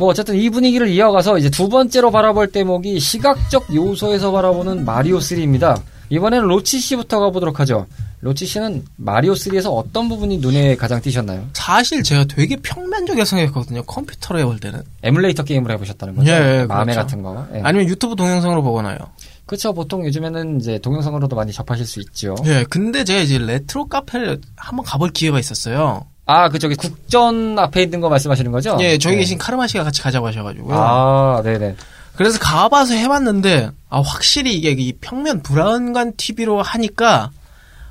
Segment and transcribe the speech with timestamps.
[0.00, 5.78] 뭐 어쨌든 이 분위기를 이어가서 이제 두 번째로 바라볼 대목이 시각적 요소에서 바라보는 마리오 3입니다.
[6.08, 7.86] 이번에는 로치 씨부터 가보도록 하죠.
[8.22, 11.46] 로치 씨는 마리오 3에서 어떤 부분이 눈에 가장 띄셨나요?
[11.52, 13.82] 사실 제가 되게 평면적이라 생각했거든요.
[13.82, 14.82] 컴퓨터로 해볼 때는.
[15.02, 16.30] 에뮬레이터 게임을 해보셨다는 거죠?
[16.32, 17.00] 예, 예, 마메 그렇죠.
[17.00, 17.46] 같은 거.
[17.54, 17.60] 예.
[17.62, 18.96] 아니면 유튜브 동영상으로 보거나요.
[19.44, 19.74] 그렇죠.
[19.74, 22.36] 보통 요즘에는 이제 동영상으로도 많이 접하실 수 있죠.
[22.46, 26.06] 예, 근데 제가 이제 레트로 카페를 한번 가볼 기회가 있었어요.
[26.30, 28.76] 아, 그 저기 국전 앞에 있는 거 말씀하시는 거죠?
[28.80, 29.22] 예, 저기 네.
[29.22, 30.78] 계신 카르마 씨가 같이 가자고 하셔가지고요.
[30.78, 31.74] 아, 네네.
[32.14, 37.32] 그래서 가봐서 해봤는데, 아, 확실히 이게 이 평면 브라운관 TV로 하니까,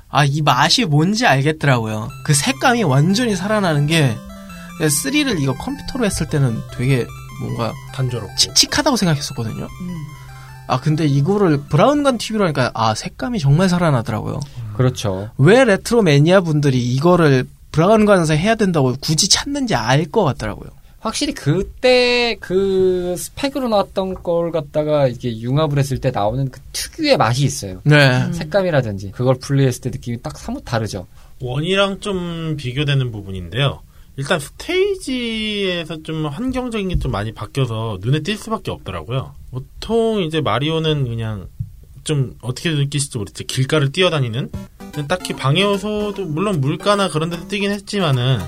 [0.08, 2.08] 아, 이 맛이 뭔지 알겠더라고요.
[2.24, 4.16] 그 색감이 완전히 살아나는 게,
[4.80, 7.06] 3를 이거 컴퓨터로 했을 때는 되게
[7.42, 8.34] 뭔가 단조롭고.
[8.36, 9.68] 칙칙하다고 생각했었거든요.
[10.66, 14.40] 아, 근데 이거를 브라운관 TV로 하니까, 아, 색감이 정말 살아나더라고요.
[14.76, 15.28] 그렇죠.
[15.36, 20.70] 왜 레트로 매니아 분들이 이거를 브라운 관에서 해야 된다고 굳이 찾는지 알 것 같더라고요.
[21.00, 27.44] 확실히 그때 그 스펙으로 나왔던 걸 갖다가 이게 융합을 했을 때 나오는 그 특유의 맛이
[27.44, 27.80] 있어요.
[27.84, 28.30] 네.
[28.32, 31.06] 색감이라든지 그걸 플레이했을 때 느낌이 딱 사뭇 다르죠.
[31.40, 33.80] one이랑 좀 비교되는 부분인데요.
[34.16, 39.34] 일단 스테이지에서 좀 환경적인 게 좀 많이 바뀌어서 눈에 띌 수밖에 없더라고요.
[39.50, 41.48] 보통 이제 마리오는 그냥
[42.04, 44.50] 좀 어떻게 느끼실지 모르겠지 길가를 뛰어다니는
[45.08, 48.38] 딱히 방해 요소도 물론 물가나 그런 데도 뛰긴 했지만은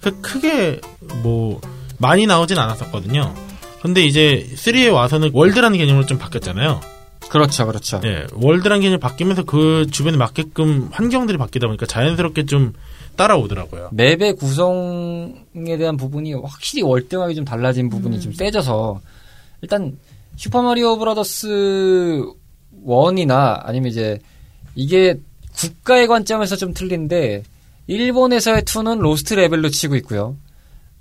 [0.00, 0.80] 그 크게
[1.22, 1.60] 뭐
[1.98, 3.34] 많이 나오진 않았었거든요.
[3.82, 6.80] 근데 이제 3에 와서는 월드라는 개념으로 좀 바뀌었잖아요.
[7.28, 8.00] 그렇죠, 그렇죠.
[8.04, 12.72] 예, 월드라는 개념이 바뀌면서 그 주변에 맞게끔 환경들이 바뀌다 보니까 자연스럽게 좀
[13.16, 13.90] 따라오더라고요.
[13.92, 19.00] 맵의 구성에 대한 부분이 확실히 월등하게 좀 달라진 부분이 좀 세져서
[19.62, 19.98] 일단
[20.36, 22.24] 슈퍼마리오 브라더스
[22.86, 24.18] 1이나 아니면 이제
[24.74, 25.18] 이게
[25.56, 27.42] 국가의 관점에서 좀 틀린데
[27.86, 30.36] 일본에서의 2는 로스트 레벨로 치고 있고요.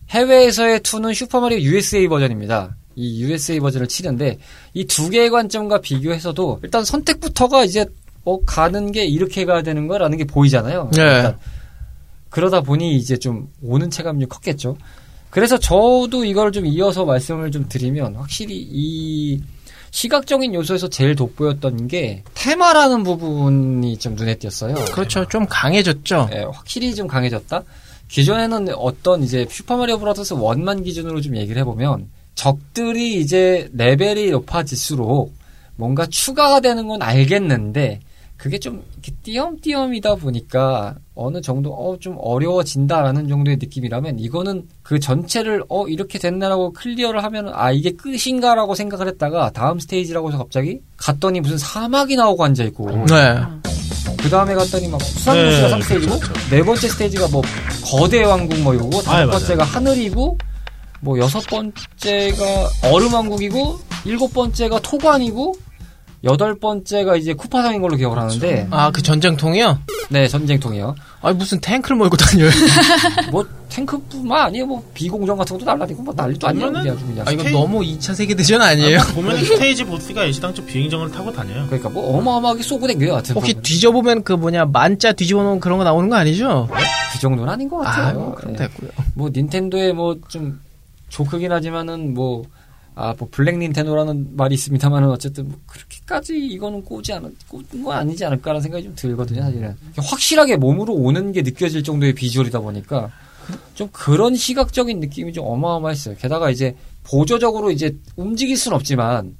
[0.09, 2.75] 해외에서의 2는 슈퍼마리오 USA 버전입니다.
[2.95, 4.39] 이 USA 버전을 치는데
[4.73, 7.85] 이 두 개의 관점과 비교해서도 일단 선택부터가 이제
[8.25, 10.91] 어 가는 게 이렇게 가야 되는 거라는 게 보이잖아요.
[10.95, 11.33] 네.
[12.29, 14.77] 그러다 보니 이제 좀 오는 체감이 컸겠죠.
[15.29, 19.39] 그래서 저도 이걸 좀 이어서 말씀을 좀 드리면 확실히 이
[19.91, 24.75] 시각적인 요소에서 제일 돋보였던 게 테마라는 부분이 좀 눈에 띄었어요.
[24.93, 25.27] 그렇죠.
[25.27, 26.29] 좀 강해졌죠.
[26.33, 27.63] 예, 확실히 좀 강해졌다.
[28.07, 35.33] 기존에는 어떤 이제 슈퍼마리오 브라더스 one만 기준으로 좀 얘기를 해보면 적들이 이제 레벨이 높아질수록
[35.75, 37.99] 뭔가 추가가 되는 건 알겠는데
[38.39, 45.63] 그게 좀 이렇게 띄엄띄엄이다 보니까 어느 정도 어 좀 어려워진다라는 정도의 느낌이라면 이거는 그 전체를
[45.67, 51.41] 어 이렇게 됐나라고 클리어를 하면 아 이게 끝인가라고 생각을 했다가 다음 스테이지라고 해서 갑자기 갔더니
[51.41, 52.89] 무슨 사막이 나오고 앉아 있고.
[52.89, 53.37] 네.
[54.21, 57.41] 그 다음에 갔더니 막 수상도시가 네, 3스테이지고 그렇죠, 네 번째 스테이지가 뭐
[57.83, 60.37] 거대 왕국 뭐 이거고 다섯 아, 번째가 하늘이고
[61.01, 62.45] 뭐 여섯 번째가
[62.93, 65.55] 얼음 왕국이고 일곱 번째가 토관이고
[66.25, 69.79] 여덟 번째가 이제 쿠파상인 걸로 기억을 하는데 아, 그 전쟁통이요?
[70.09, 70.95] 네 전쟁통이요.
[71.21, 72.49] 아니, 무슨 탱크를 몰고 다녀요.
[73.31, 77.25] 뭐 탱크뿐만 아니에요 뭐 비공정 같은 것도 날라다니고 뭐 난리도 아니에요 그냥 아주 그냥.
[77.27, 78.99] 아, 이거 스테이- 너무 2차 세계 대전 아니에요?
[79.15, 81.65] 보면 스테이지 보스가 일시당초 비행정을 타고 다녀요.
[81.67, 85.77] 그러니까 뭐 어마어마하게 쏘고 댕겨요 하여튼 혹시 뭐 뒤져보면 그 뭐냐, 만자 뒤집어 놓은 그런
[85.77, 86.67] 거 나오는 거 아니죠?
[87.13, 88.07] 그 정도는 아닌 것 같아요.
[88.07, 88.57] 아, 뭐, 그럼 예.
[88.57, 88.89] 됐고요.
[89.13, 90.59] 뭐 닌텐도에 뭐좀
[91.07, 92.43] 조크긴 하지만은 뭐
[93.01, 98.25] 아, 뭐 블랙 닌텐도라는 말이 있습니다만은 어쨌든 뭐 그렇게까지 이거는 꼬지 않은 꽂은 건 아니지
[98.25, 99.73] 않을까라는 생각이 좀 들거든요, 사실은.
[99.95, 103.09] 확실하게 몸으로 오는 게 느껴질 정도의 비주얼이다 보니까
[103.73, 106.17] 좀 그런 시각적인 느낌이 좀 어마어마했어요.
[106.17, 109.37] 게다가 이제 보조적으로 이제 움직일 순 없지만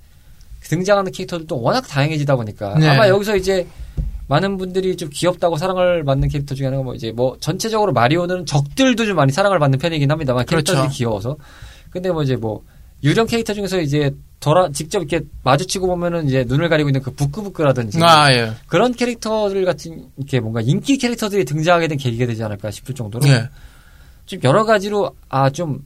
[0.62, 2.88] 등장하는 캐릭터들도 워낙 다양해지다 보니까 네.
[2.88, 3.68] 아마 여기서 이제
[4.28, 9.06] 많은 분들이 좀 귀엽다고 사랑을 받는 캐릭터 중에 하나가 뭐 이제 뭐 전체적으로 마리오는 적들도
[9.06, 10.96] 좀 많이 사랑을 받는 편이긴 합니다만 캐릭터들이 그렇죠.
[10.96, 11.38] 귀여워서
[11.90, 12.64] 근데 뭐 이제 뭐
[13.04, 18.00] 유령 캐릭터 중에서 이제 돌아 직접 이렇게 마주치고 보면은 이제 눈을 가리고 있는 그 부끄부끄라든지
[18.02, 18.52] 아, 예.
[18.68, 23.50] 그런 캐릭터들 같은 이렇게 뭔가 인기 캐릭터들이 등장하게 된 계기가 되지 않을까 싶을 정도로 예.
[24.26, 25.84] 좀 여러 가지로 아 좀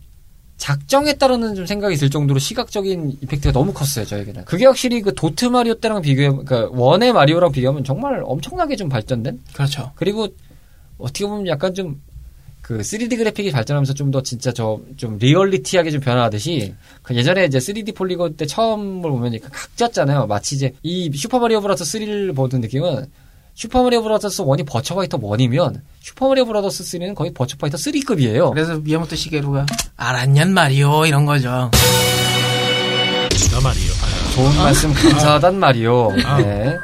[0.58, 5.74] 작정했다라는 좀 생각이 들 정도로 시각적인 effect가 너무 컸어요 저에게는 그게 확실히 그 도트 마리오
[5.74, 9.92] 때랑 비교해 그러니까 원의 마리오랑 비교하면 정말 엄청나게 좀 발전된 그렇죠.
[9.96, 10.28] 그리고
[10.98, 12.02] 어떻게 보면 약간 좀
[12.64, 17.58] 그 3D 그래픽이 발전하면서 좀 더 진짜 저 좀 리얼리티하게 좀 변화하듯이 그 예전에 이제
[17.58, 20.28] 3D polygon 때 처음을 보면 그 각졌잖아요.
[20.28, 23.06] 마치 이제 이 슈퍼마리오 브라더스 3를 보는 느낌은
[23.56, 28.52] 슈퍼마리오 브라더스 1이 버추어 파이터 1이면 슈퍼마리오 브라더스 3는 거의 버추어 파이터 3급이에요.
[28.54, 29.66] 그래서 미야모토 시게루가
[29.98, 31.50] 알았냔 마리오 이런 거죠.
[31.50, 31.70] 나
[33.62, 33.92] 말이에요.
[33.92, 36.12] 아, 좋은 말씀 감사하단 마리오.
[36.26, 36.38] 아.
[36.42, 36.78] 네.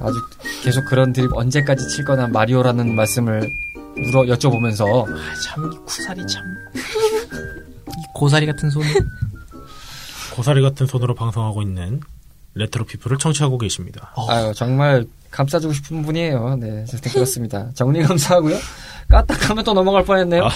[0.00, 0.14] 아주
[0.62, 3.52] 계속 그런 드립 언제까지 칠 거나 마리오라는 말씀을
[3.96, 6.44] 물어 여쭤보면서 아, 참, 이 구사리 참.
[6.74, 8.82] 이 고사리 같은 손.
[10.34, 12.00] 고사리 같은 손으로 방송하고 있는
[12.54, 14.12] 레트로 피플을 청취하고 계십니다.
[14.16, 14.30] 어.
[14.30, 16.56] 아유 정말 감싸주고 싶은 분이에요.
[16.56, 17.70] 네, 그렇습니다.
[17.74, 18.56] 정리 감사하고요.
[19.08, 20.44] 까딱하면 또 넘어갈 뻔했네요.
[20.44, 20.50] 아.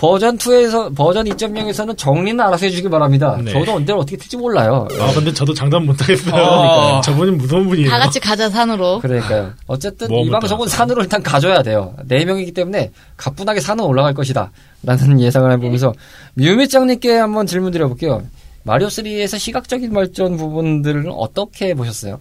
[0.00, 3.38] 버전 2에서 버전 2.0에서는 정리는 알아서 해주길 바랍니다.
[3.44, 3.52] 네.
[3.52, 4.88] 저도 언제 어떻게 틀지 몰라요.
[4.98, 6.32] 아 근데 저도 장담 못하겠어요.
[6.32, 7.00] 그러니까요.
[7.04, 7.90] 저분은 무서운 분이에요.
[7.90, 9.00] 다 같이 가자 산으로.
[9.00, 9.52] 그러니까요.
[9.66, 10.68] 어쨌든 이 모험을 방송은.
[10.68, 11.94] 산으로 일단 가줘야 돼요.
[12.06, 14.50] 네 명이기 때문에 가뿐하게 산은 올라갈 것이다.
[14.84, 15.92] 라는 예상을 해보면서
[16.34, 18.22] 뮤미짱님께 한번 질문 드려볼게요.
[18.62, 22.20] 마리오 3에서 시각적인 발전 부분들은 어떻게 보셨어요?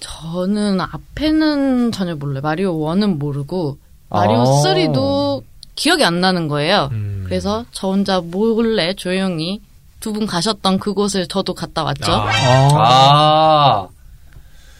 [0.00, 2.40] 저는 앞에는 전혀 몰라요.
[2.42, 3.76] 마리오 1은 모르고
[4.08, 4.44] 마리오 아.
[4.64, 5.42] 3도
[5.80, 6.90] 기억이 안 나는 거예요.
[6.92, 7.24] 음.
[7.26, 9.62] 그래서 저 혼자 몰래 조용히
[9.98, 12.12] 두 분 가셨던 그곳을 저도 갔다 왔죠.
[12.12, 12.28] 아,
[12.74, 13.88] 아,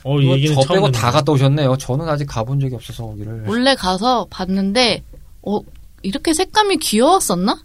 [0.04, 0.90] 어, 얘기는 저 빼고.
[0.92, 1.76] 다 갔다 오셨네요.
[1.78, 3.32] 저는 아직 가본 적이 없어서 거기를.
[3.42, 5.02] 몰래 가서 봤는데
[5.42, 5.60] 어
[6.02, 7.58] 이렇게 색감이 귀여웠었나?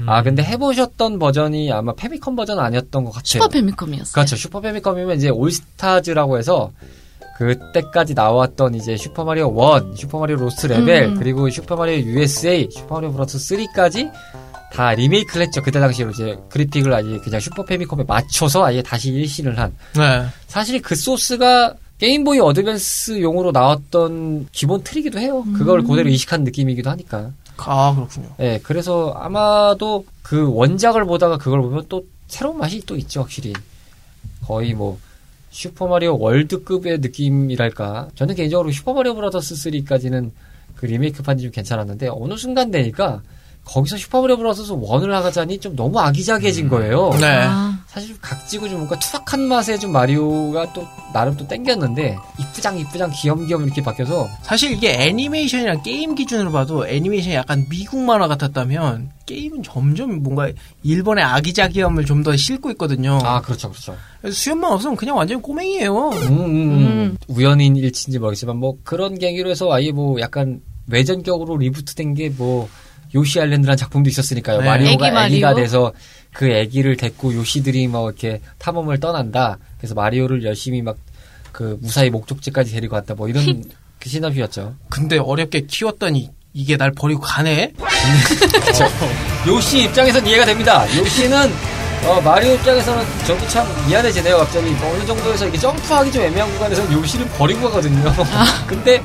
[0.00, 0.08] 음.
[0.08, 3.22] 아 근데 해보셨던 버전이 아마 패미컴 버전 아니었던 것 같아요.
[3.24, 4.12] 슈퍼 패미컴이었어요.
[4.12, 4.34] 그렇죠.
[4.36, 6.72] 슈퍼 패미컴이면 이제 올스타즈라고 해서
[7.36, 9.54] 그때까지 나왔던 이제 슈퍼마리오
[9.90, 11.18] 1, 슈퍼마리오 로스트 레벨, 음.
[11.18, 14.10] 그리고 슈퍼마리오 USA, 슈퍼마리오 브라더스 3까지
[14.72, 15.62] 다 리메이크를 했죠.
[15.62, 19.74] 그때 당시로 이제 그래픽을 아예 그냥 슈퍼 패미컴에 맞춰서 아예 다시 일신을 한.
[19.94, 20.26] 네.
[20.46, 25.44] 사실 그 소스가 게임보이 어드밴스용으로 나왔던 기본 틀이기도 해요.
[25.56, 27.30] 그걸 그대로 이식한 느낌이기도 하니까.
[27.58, 28.28] 아, 그렇군요.
[28.40, 33.52] 예, 그래서 아마도 그 원작을 보다가 그걸 보면 또 새로운 맛이 또 있죠, 확실히.
[34.44, 34.98] 거의 뭐,
[35.52, 38.08] 슈퍼마리오 월드급의 느낌이랄까.
[38.14, 40.30] 저는 개인적으로 슈퍼마리오 브라더스 3까지는
[40.74, 43.22] 그 리메이크판이 좀 괜찮았는데, 어느 순간 되니까,
[43.64, 47.10] 거기서 슈퍼마리오 브라더스 1을 하자니 좀 너무 아기자기해진 거예요.
[47.20, 47.26] 네.
[47.46, 53.10] 아, 사실 각지고 좀 뭔가 투박한 맛에 좀 마리오가 또 나름 또 땡겼는데, 이쁘장 이쁘장
[53.14, 59.62] 귀염귀염 이렇게 바뀌어서, 사실 이게 애니메이션이랑 게임 기준으로 봐도 애니메이션이 약간 미국 만화 같았다면 게임은
[59.62, 60.50] 점점 뭔가
[60.82, 63.18] 일본의 아기자기함을 좀 더 싣고 있거든요.
[63.24, 63.96] 아, 그렇죠, 그렇죠.
[64.30, 66.10] 수염만 없으면 그냥 완전 꼬맹이에요.
[66.10, 66.46] 음, 음, 음.
[66.46, 67.16] 음.
[67.26, 72.68] 우연인 일치인지 모르겠지만 뭐 그런 계기로 해서 아예 뭐 약간 외전격으로 리부트된 게뭐
[73.14, 74.60] 요시 아일랜드라는 작품도 있었으니까요.
[74.60, 74.66] 네.
[74.66, 75.26] 마리오가 애기 마리오?
[75.34, 75.92] 애기가 돼서
[76.32, 79.58] 그 애기를 데리고 요시들이 뭐 이렇게 탐험을 떠난다.
[79.78, 80.96] 그래서 마리오를 열심히 막
[81.52, 83.14] 그 무사히 목적지까지 데리고 갔다.
[83.14, 83.62] 뭐 이런
[84.00, 84.74] 그 시나리오였죠.
[84.88, 87.72] 근데 어렵게 키웠더니 이게 날 버리고 가네?
[89.46, 90.84] 요시 입장에선 이해가 됩니다.
[90.98, 91.52] 요시는
[92.04, 94.38] 어, 마리오 입장에서는 저도 참 미안해지네요.
[94.38, 98.12] 갑자기 뭐 어느 정도에서 이게 점프하기 좀 애매한 구간에서 요시를 버리고 가거든요.
[98.66, 99.00] 근데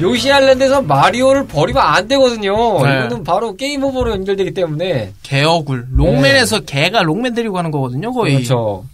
[0.00, 2.54] 요시 아일랜드에서 마리오를 버리면 안 되거든요.
[2.82, 3.06] 네.
[3.06, 5.86] 이거는 바로 게임 오버로 연결되기 때문에 개억울.
[5.92, 8.34] 롱맨에서 개가 롱맨 데리고 가는 거거든요, 거의.
[8.34, 8.84] 그렇죠.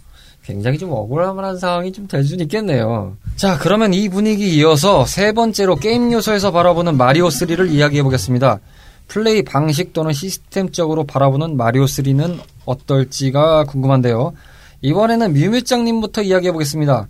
[0.45, 3.15] 굉장히 좀 억울한 상황이 좀 될 수는 있겠네요.
[3.35, 8.59] 자, 그러면 이 분위기 이어서 세 번째로 게임 요소에서 바라보는 마리오 3를 이야기해 보겠습니다.
[9.07, 14.33] 플레이 방식 또는 시스템적으로 바라보는 마리오 3는 어떨지가 궁금한데요.
[14.81, 17.07] 이번에는 뮤뮤짱님부터 이야기해 보겠습니다.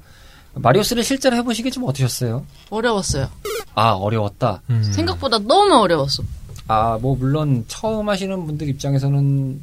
[0.55, 2.45] 마리오 3 실제로 해보시기 좀 어떠셨어요?
[2.69, 3.29] 어려웠어요.
[3.75, 4.61] 아, 어려웠다.
[4.69, 4.83] 음.
[4.83, 6.23] 생각보다 너무 어려웠어.
[6.67, 9.61] 아, 뭐, 물론, 처음 하시는 분들 입장에서는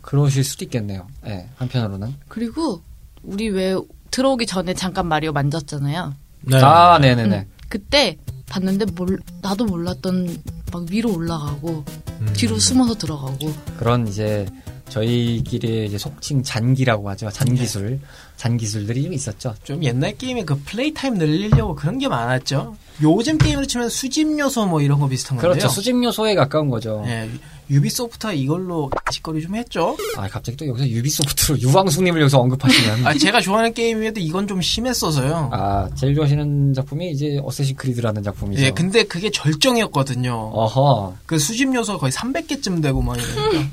[0.00, 1.06] 그러실 수도 있겠네요.
[1.26, 2.14] 예, 한편으로는.
[2.28, 2.80] 그리고
[3.22, 3.76] 우리 왜
[4.10, 6.14] 들어오기 전에 잠깐 마리오 만졌잖아요.
[6.42, 6.56] 네.
[6.62, 7.36] 아, 네네네.
[7.38, 8.16] 음, 그때
[8.48, 10.42] 봤는데 몰, 나도 몰랐던
[10.72, 11.84] 막 위로 올라가고
[12.20, 12.32] 음.
[12.34, 14.46] 뒤로 숨어서 들어가고 그런 이제
[14.92, 17.30] 저희끼리 이제 속칭 잔기라고 하죠.
[17.30, 17.98] 잔기술.
[18.36, 19.54] 잔기술들이 좀 있었죠.
[19.64, 22.76] 좀 옛날 게임에 그 play time 늘리려고 그런 게 많았죠.
[23.02, 25.52] 요즘 게임으로 치면 수집 요소 뭐 이런 거 비슷한 건데요.
[25.52, 25.68] 그렇죠.
[25.68, 27.02] 수집 요소에 가까운 거죠.
[27.06, 27.30] 예,
[27.70, 29.96] 유비소프트가 이걸로 짓거리 좀 했죠.
[30.16, 33.06] 아, 갑자기 또 여기서 유비소프트로 유광숙님을 여기서 언급하시면.
[33.06, 35.50] 아, 제가 좋아하는 게임에도 이건 좀 심했어서요.
[35.52, 38.62] 아, 제일 좋아하시는 작품이 이제 어쌔신 크리드라는 작품이죠.
[38.62, 40.32] 예, 근데 그게 절정이었거든요.
[40.52, 41.14] 어허.
[41.26, 43.70] 그 수집 요소가 거의 300개쯤 되고 막 이러니까.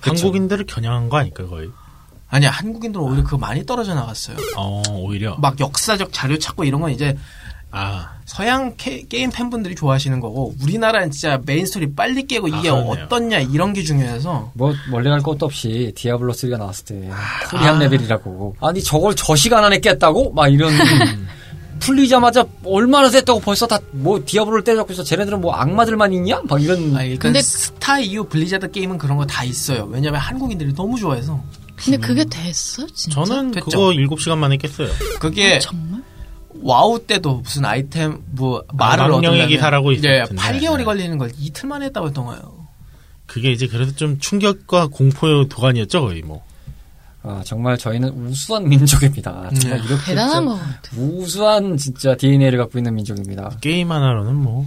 [0.00, 1.68] 한국인들을 겨냥한 거 아닐까 거의?
[2.28, 4.36] 아니야, 한국인들은 오히려 그거 많이 떨어져 나갔어요.
[4.56, 7.16] 어 오히려 막 역사적 자료 찾고 이런 건 이제
[7.70, 12.74] 아 서양 캐- 게임 팬분들이 좋아하시는 거고 우리나라는 진짜 main story 빨리 깨고 이게 아.
[12.74, 17.10] 어떻냐 이런 게 중요해서 뭐, 멀리 갈 것도 없이 디아블로 3가 나왔을 때.
[17.50, 18.56] 코리안 레벨이라고.
[18.60, 20.32] 아니, 저걸 저 시간 안에 깼다고?
[20.32, 20.72] 막 이런.
[21.80, 25.02] 풀리자마자 얼마나 됐다고 벌써 다 뭐 디아블로를 때려잡고 있어.
[25.02, 26.40] 쟤네들은 뭐 악마들만 있냐?
[26.44, 26.94] 막 이런.
[26.96, 29.84] 아니, 근데 근데- 스타 이후 블리자드 게임은 그런 거 다 있어요.
[29.90, 31.42] 왜냐면 한국인들이 너무 좋아해서
[31.76, 33.24] 근데 그게 됐어 진짜?
[33.24, 33.64] 저는 됐죠.
[33.66, 34.88] 그거 7시간 만에 깼어요.
[35.20, 36.02] 그게 정말?
[36.62, 40.24] 와우 때도 무슨 아이템 뭐 말을 망령의 얻으려면 기사라고 예, 텐데.
[40.36, 40.84] 8개월이 네.
[40.84, 42.66] 걸리는 걸 이틀 만에 했다고 했던 거예요.
[43.26, 46.42] 그게 이제 그래서 좀 충격과 공포의 도가니였죠 거의 뭐.
[47.28, 49.50] 아, 정말 저희는 우수한 민족입니다.
[49.60, 49.84] 정말 네.
[49.86, 50.96] 이렇게 대단한 좀것 같아.
[50.96, 53.50] 우수한 진짜 DNA를 갖고 있는 민족입니다.
[53.60, 54.66] 게임 하나로는 뭐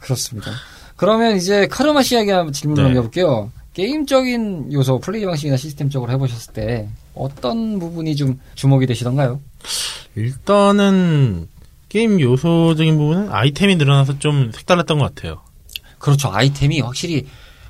[0.00, 0.50] 그렇습니다.
[0.96, 2.82] 그러면 이제 카르마 씨에게 한번 질문 네.
[2.82, 3.52] 넘겨볼게요.
[3.74, 9.40] 게임적인 요소, 플레이 방식이나 시스템적으로 해보셨을 때 어떤 부분이 좀 주목이 되시던가요?
[10.16, 11.48] 일단은
[11.88, 15.40] 게임 요소적인 부분은 아이템이 늘어나서 좀 색달랐던 것 같아요.
[15.98, 16.28] 그렇죠.
[16.32, 17.26] 아이템이 확실히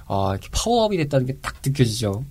[0.06, 2.24] 어, 이렇게 파워업이 됐다는 게 딱 느껴지죠.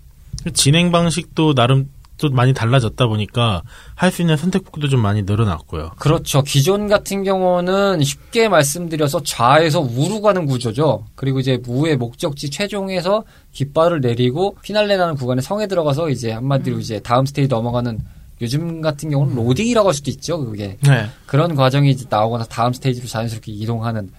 [0.54, 1.90] 진행 방식도 나름
[2.20, 3.62] 또 많이 달라졌다 보니까
[3.96, 5.92] 할 수 있는 선택폭도 좀 많이 늘어났고요.
[5.98, 6.42] 그렇죠.
[6.42, 11.06] 기존 같은 경우는 쉽게 말씀드려서 좌에서 우로 가는 구조죠.
[11.16, 13.24] 그리고 이제 우의 목적지 최종에서
[13.54, 18.00] 깃발을 내리고 피날레 나는 구간에 성에 들어가서 이제 한마디로 이제 다음 스테이지 넘어가는
[18.42, 20.40] 요즘 같은 경우는 로딩이라고 할 수도 있죠.
[20.46, 21.06] 그게 네.
[21.26, 24.10] 그런 과정이 이제 나오거나 다음 스테이지로 자연스럽게 이동하는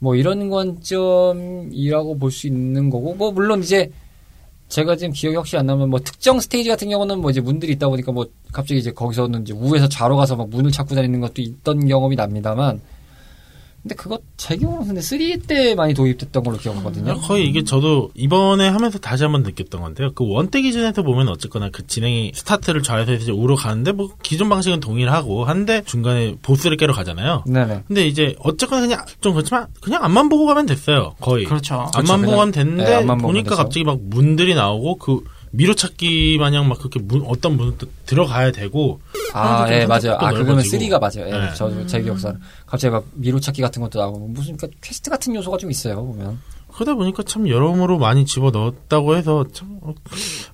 [0.00, 3.90] 뭐 이런 관점이라고 볼 수 있는 거고 뭐 물론 이제
[4.70, 7.88] 제가 지금 기억이 확실히 안 나면 뭐 특정 스테이지 같은 경우는 뭐 이제 문들이 있다
[7.88, 11.86] 보니까 뭐 갑자기 이제 거기서는 이제 우에서 좌로 가서 막 문을 찾고 다니는 것도 있던
[11.88, 12.80] 경험이 납니다만
[13.82, 17.14] 근데 그거 제 경우는 근데 3 때 많이 도입됐던 걸로 기억하거든요.
[17.20, 20.12] 거의 이게 저도 이번에 하면서 다시 한번 느꼈던 건데요.
[20.14, 24.80] 그 원대 기준에서 보면 어쨌거나 그 진행이 스타트를 좌에서 이제 우로 가는데 뭐 기존 방식은
[24.80, 27.44] 동일하고 한데 중간에 보스를 깨러 가잖아요.
[27.46, 27.84] 네네.
[27.88, 31.14] 근데 이제 어쨌거나 그냥 좀 그렇지만 그냥 앞만 보고 가면 됐어요.
[31.20, 31.44] 거의.
[31.44, 31.76] 그렇죠.
[31.76, 31.90] 그렇죠.
[31.94, 33.56] 앞만 보고 그냥, 가면 됐는데 네, 보니까.
[33.56, 39.00] 갑자기 막 문들이 나오고 그 미로찾기 마냥 막 그렇게 문, 어떤 또 들어가야 되고
[39.32, 40.12] 아, 좀 예, 맞아요.
[40.18, 40.76] 아, 그거는 넓어지고.
[40.84, 41.28] 3가 맞아요.
[41.34, 41.54] 예, 네.
[41.56, 42.38] 저, 제 기억상.
[42.66, 46.38] 갑자기 막 미로찾기 같은 것도 나오고, 무슨, 그러니까 퀘스트 같은 요소가 좀 있어요, 보면.
[46.72, 49.92] 그러다 보니까 참 여러모로 많이 집어 넣었다고 해서 참 어,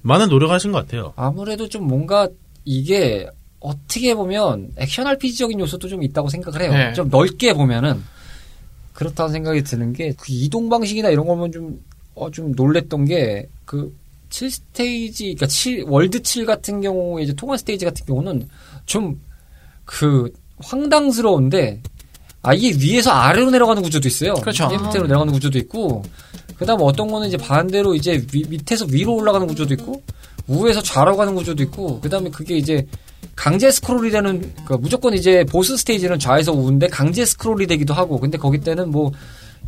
[0.01, 1.13] 많은 노력하신 것 같아요.
[1.15, 2.29] 아무래도 좀 뭔가
[2.65, 3.29] 이게
[3.61, 6.73] 어떻게 보면 액션 RPG적인 요소도 좀 있다고 생각을 해요.
[6.73, 6.93] 네.
[6.95, 8.03] 좀 넓게 보면은
[8.95, 11.83] 그렇다는 생각이 드는 게 그 이동 방식이나 이런 거면 좀,
[12.15, 13.95] 어, 좀 놀랬던 게 그
[14.31, 18.49] 7 스테이지, 그러니까 7, 월드 7 같은 경우에 이제 통화 스테이지 같은 경우는
[18.87, 19.21] 좀
[19.85, 21.81] 그 황당스러운데
[22.43, 24.35] 아예 위에서 아래로 내려가는 구조도 있어요.
[24.35, 24.69] 그렇죠.
[24.69, 26.03] 밑으로 내려가는 구조도 있고
[26.59, 30.03] 그다음 어떤 거는 이제 반대로 이제 위- 밑에서 위로 올라가는 구조도 있고
[30.49, 32.87] 우에서 좌로 가는 구조도 있고 그다음에 그게 이제
[33.35, 38.39] 강제 스크롤이 되는 그러니까 무조건 이제 보스 스테이지는 좌에서 우인데 강제 스크롤이 되기도 하고 근데
[38.39, 39.13] 거기 때는 뭐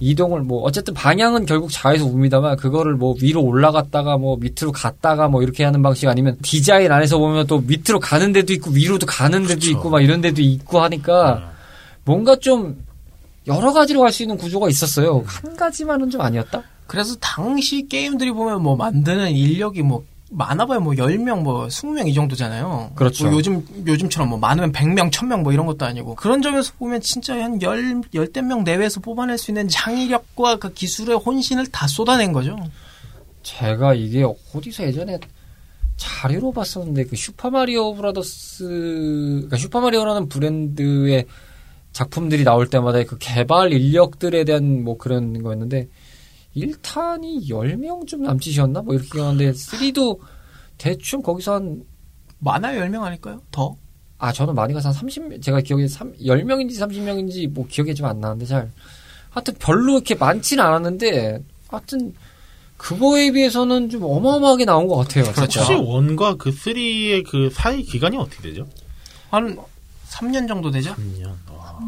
[0.00, 5.43] 이동을 뭐 어쨌든 방향은 결국 좌에서 우입니다만 그거를 뭐 위로 올라갔다가 뭐 밑으로 갔다가 뭐
[5.43, 9.55] 이렇게 하는 방식 아니면 디자인 안에서 보면 또 밑으로 가는 데도 있고 위로도 가는 데도
[9.55, 9.71] 그쵸.
[9.73, 11.47] 있고 막 이런 데도 있고 하니까 네.
[12.05, 12.85] 뭔가 좀
[13.47, 15.25] 여러 가지로 갈 수 있는 구조가 있었어요.
[15.26, 16.62] 한 가지만은 좀 아니었다?
[16.87, 22.93] 그래서 당시 게임들이 보면 뭐 만드는 인력이 뭐 많아봐야 뭐 10명 뭐 20명 이 정도잖아요.
[22.95, 23.25] 그렇죠.
[23.25, 26.15] 뭐 요즘 요즘처럼 뭐 많으면 100명, 1000명 뭐 이런 것도 아니고.
[26.15, 31.17] 그런 점에서 보면 진짜 한 10, 열댓 명 내외에서 뽑아낼 수 있는 창의력과 그 기술의
[31.17, 32.59] 혼신을 다 쏟아낸 거죠.
[33.43, 35.19] 제가 이게 어디서 예전에
[35.97, 41.27] 자료로 봤었는데 그 슈퍼마리오 브라더스 그러니까 슈퍼마리오라는 브랜드의
[41.93, 45.89] 작품들이 나올 때마다 그 개발 인력들에 대한 뭐 그런 거였는데
[46.57, 48.83] 1탄이 10명 좀 남짓이었나?
[48.83, 50.19] 뭐 이렇게 기억하는데 3도
[50.76, 51.83] 대충 거기서 한
[52.40, 53.40] 많아요, 10명 아닐까요?
[53.50, 53.76] 더?
[54.19, 58.21] 아, 저는 많이 가서 한 30, 제가 기억에 3, 10명인지 30명인지 뭐 기억이 좀 안
[58.21, 58.71] 나는데 잘.
[59.31, 62.14] 하여튼 별로 이렇게 많지는 않았는데, 하여튼,
[62.76, 65.25] 그거에 비해서는 좀 어마어마하게 나온 것 같아요.
[65.33, 65.61] 그렇죠.
[65.61, 68.67] 혹시 원과 그 3의 그 사이 기간이 어떻게 되죠?
[69.31, 69.57] 한
[70.11, 70.95] 3년 정도 되죠?
[70.95, 71.27] 3년.
[71.57, 71.79] 와.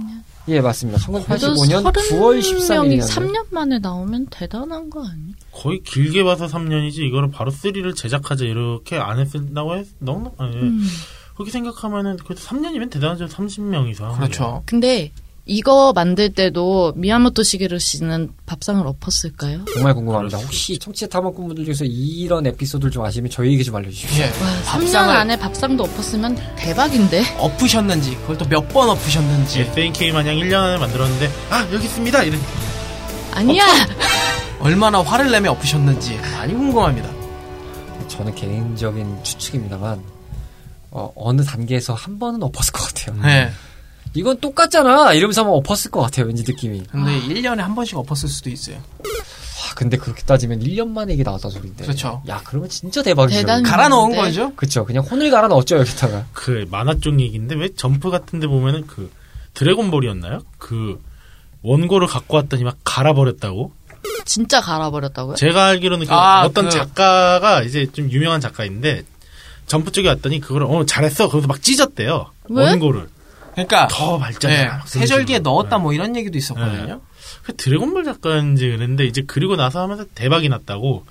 [0.49, 0.99] 예, 맞습니다.
[1.07, 3.09] 그래도 1985년 9월 30명이 13일이었는데.
[3.09, 5.35] 3년 만에 나오면 대단한 거 아니야?
[5.53, 10.87] 거의 길게 봐서 3년이지 이거를 바로 3를 제작하자 이렇게 안 했다고 했 너무 아니, 음.
[11.35, 14.63] 그렇게 생각하면은 그래도 3년이면 대단하죠 30명 이상 그렇죠.
[14.67, 15.13] 근데
[15.47, 19.65] 이거 만들 때도 미야모토 시게루 씨는 밥상을 엎었을까요?
[19.75, 20.39] 정말 궁금합니다.
[20.39, 24.25] 혹시 청취자 탐험꾼분들 중에서 이런 에피소드를 좀 아시면 저희에게 좀 알려주십시오.
[24.25, 24.29] 예.
[24.29, 24.31] 와,
[24.65, 27.37] 3년 밥상을 안에 밥상도 엎었으면 대박인데?
[27.39, 29.61] 엎으셨는지, 그걸 또 몇 번 엎으셨는지.
[29.63, 32.41] SNK 마냥 1년 안에 만들었는데 아 여기 있습니다 이런
[33.33, 33.65] 아니야!
[34.61, 37.09] 얼마나 화를 내며 엎으셨는지 많이 궁금합니다.
[38.09, 40.01] 저는 개인적인 추측입니다만,
[40.91, 43.17] 어, 어느 단계에서 한 번은 엎었을 것 같아요.
[43.23, 43.51] 네.
[44.15, 45.13] 이건 똑같잖아!
[45.15, 46.83] 이러면서 한번 엎었을 것 같아요, 왠지 느낌이.
[46.91, 48.77] 근데 1년에 한 번씩 엎었을 수도 있어요.
[48.77, 51.85] 와, 근데 그렇게 따지면 1년 만에 이게 나왔다 소리인데.
[51.85, 52.23] 그렇죠.
[52.29, 53.41] 야, 그러면 진짜 대박이죠.
[53.41, 54.17] 대단- 갈아 넣은 네.
[54.17, 54.53] 거죠?
[54.57, 54.85] 그쵸.
[54.85, 56.27] 그냥 혼을 갈아 넣었죠, 여기다가.
[56.33, 59.11] 그 만화 쪽 얘기인데 왜 점프 같은 데 보면은 그
[59.55, 60.41] 드래곤볼이었나요?
[60.59, 61.01] 그
[61.63, 63.73] 원고를 갖고 왔더니 막 갈아버렸다고?
[64.25, 65.37] 진짜 갈아버렸다고요?
[65.37, 69.03] 제가 알기로는 그 아, 어떤 그- 작가가 이제 좀 유명한 작가인데
[69.67, 72.65] 점프 쪽에 왔더니 그걸 어 잘했어 그래서 막 찢었대요 왜?
[72.71, 73.09] 원고를
[73.67, 77.01] 그러니까 더 발전해 네, 세절기에 넣었다 뭐 이런 얘기도 있었거든요.
[77.43, 81.05] 그 드래곤볼 작가인지 그랬는데 이제 그리고 나서 하면서 대박이 났다고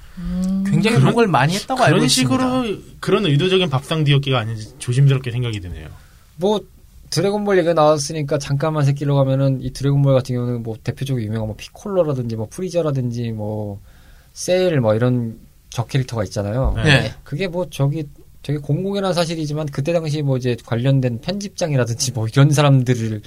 [0.69, 2.37] 굉장히 그런 걸 많이 했다고 알고 있습니다.
[2.37, 5.87] 식으로 그런 의도적인 밥상 뒤엎기가 아닌지 조심스럽게 생각이 드네요.
[6.35, 6.61] 뭐,
[7.09, 12.35] 드래곤볼 얘기가 나왔으니까 잠깐만 새끼로 가면은 이 드래곤볼 같은 경우는 뭐 대표적으로 유명한 뭐 피콜로라든지
[12.35, 13.79] 뭐 프리저라든지 뭐
[14.33, 15.39] 세일 뭐 이런
[15.69, 16.73] 적 캐릭터가 있잖아요.
[16.77, 16.83] 네.
[16.83, 17.13] 네.
[17.23, 18.05] 그게 뭐 저기
[18.41, 23.21] 되게 공공연한 사실이지만 그때 당시 뭐 이제 관련된 편집장이라든지 뭐 이런 사람들을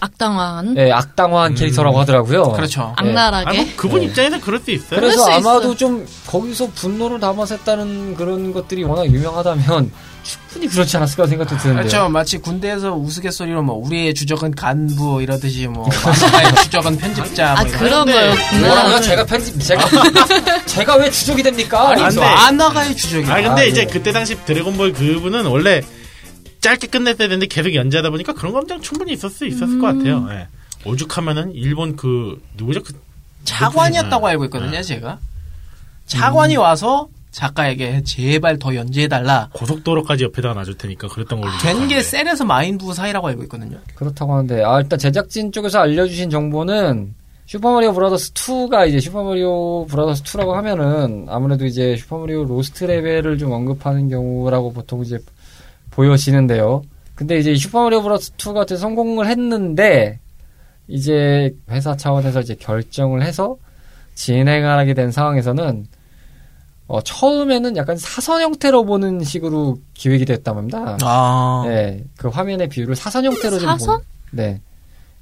[0.00, 1.54] 악당화한 예, 악당화한 음.
[1.54, 2.44] 캐릭터라고 하더라고요.
[2.52, 2.94] 그렇죠.
[2.96, 3.58] 악랄하게.
[3.58, 4.06] 아, 뭐 그분 네.
[4.06, 5.00] 입장에서 그럴 수 있어요.
[5.00, 5.76] 그래서 수 아마도 있어요.
[5.76, 9.92] 좀 거기서 분노를 담아서 했다는 그런 것들이 워낙 유명하다면
[10.24, 11.82] 충분히 그렇지 않았을까 생각도 드는데.
[11.82, 12.08] 그렇죠.
[12.08, 17.78] 마치 군대에서 우스갯소리로 뭐 우리의 주적은 간부 이러듯이 뭐 마사의 주적은 편집자 아뭐 이런.
[17.78, 18.66] 그런 거였구나.
[18.66, 19.00] 뭐라고요?
[19.00, 19.84] 제가 편집 제가
[20.66, 21.90] 제가 왜 주족이 됩니까?
[21.90, 22.22] 아니 안 돼.
[22.22, 23.30] 아나가의 주적이.
[23.30, 23.92] 아 근데 아, 이제 네.
[23.92, 25.82] 그때 당시 드래곤볼 그분은 원래
[26.60, 30.26] 짧게 끝냈어야 되는데 계속 연재하다 보니까 그런 감정 충분히 있었을 수 있었을 것 같아요.
[30.30, 30.48] 예.
[30.86, 32.82] 오죽하면은 일본 그 누구죠?
[32.82, 32.94] 그
[33.44, 35.18] 차관이었다고 알고 있거든요, 제가.
[36.06, 39.50] 차관이 와서 작가에게 제발 더 연재해달라.
[39.54, 41.52] 고속도로까지 옆에다가 놔줄 테니까 그랬던 걸로.
[41.58, 42.02] 된게 기억하는데.
[42.02, 43.78] 셀에서 마인부 사이라고 알고 있거든요.
[43.96, 47.12] 그렇다고 하는데 아 일단 제작진 쪽에서 알려주신 정보는
[47.46, 54.08] 슈퍼마리오 브라더스 2가 이제 슈퍼마리오 브라더스 2라고 하면은 아무래도 이제 슈퍼마리오 로스트 레벨을 좀 언급하는
[54.08, 55.18] 경우라고 보통 이제
[55.90, 56.82] 보여지는데요.
[57.16, 60.20] 근데 이제 슈퍼마리오 브라더스 2 같은 성공을 했는데
[60.86, 63.56] 이제 회사 차원에서 이제 결정을 해서
[64.14, 65.86] 진행하게 된 상황에서는
[66.86, 70.98] 어, 처음에는 약간 사선 형태로 보는 식으로 기획이 됐다고 합니다.
[71.02, 71.62] 아.
[71.66, 73.98] 네, 그 화면의 비율을 사선 형태로 좀 사선?
[73.98, 74.60] 보- 네.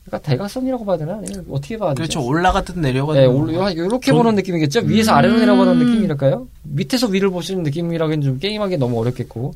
[0.04, 1.12] 그러니까 대각선이라고 봐야 되나?
[1.18, 2.18] 아니면 어떻게 봐야 되죠?
[2.18, 2.26] 그렇죠.
[2.28, 3.20] 올라갔든 내려가든.
[3.20, 4.80] 네, 올- 이렇게 전- 보는 느낌이겠죠?
[4.80, 5.16] 위에서 음.
[5.18, 6.48] 아래로 내려가는 느낌이랄까요?
[6.64, 9.54] 밑에서 위를 보시는 느낌이라기엔 좀 게임하기 너무 어렵겠고.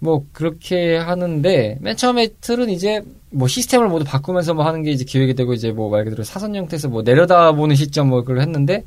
[0.00, 5.04] 뭐, 그렇게 하는데, 맨 처음에 틀은 이제, 뭐, 시스템을 모두 바꾸면서 뭐 하는 게 이제
[5.04, 8.84] 기획이 되고, 이제 뭐, 말 그대로 사선 형태에서 뭐, 내려다보는 시점 뭐, 그걸 했는데,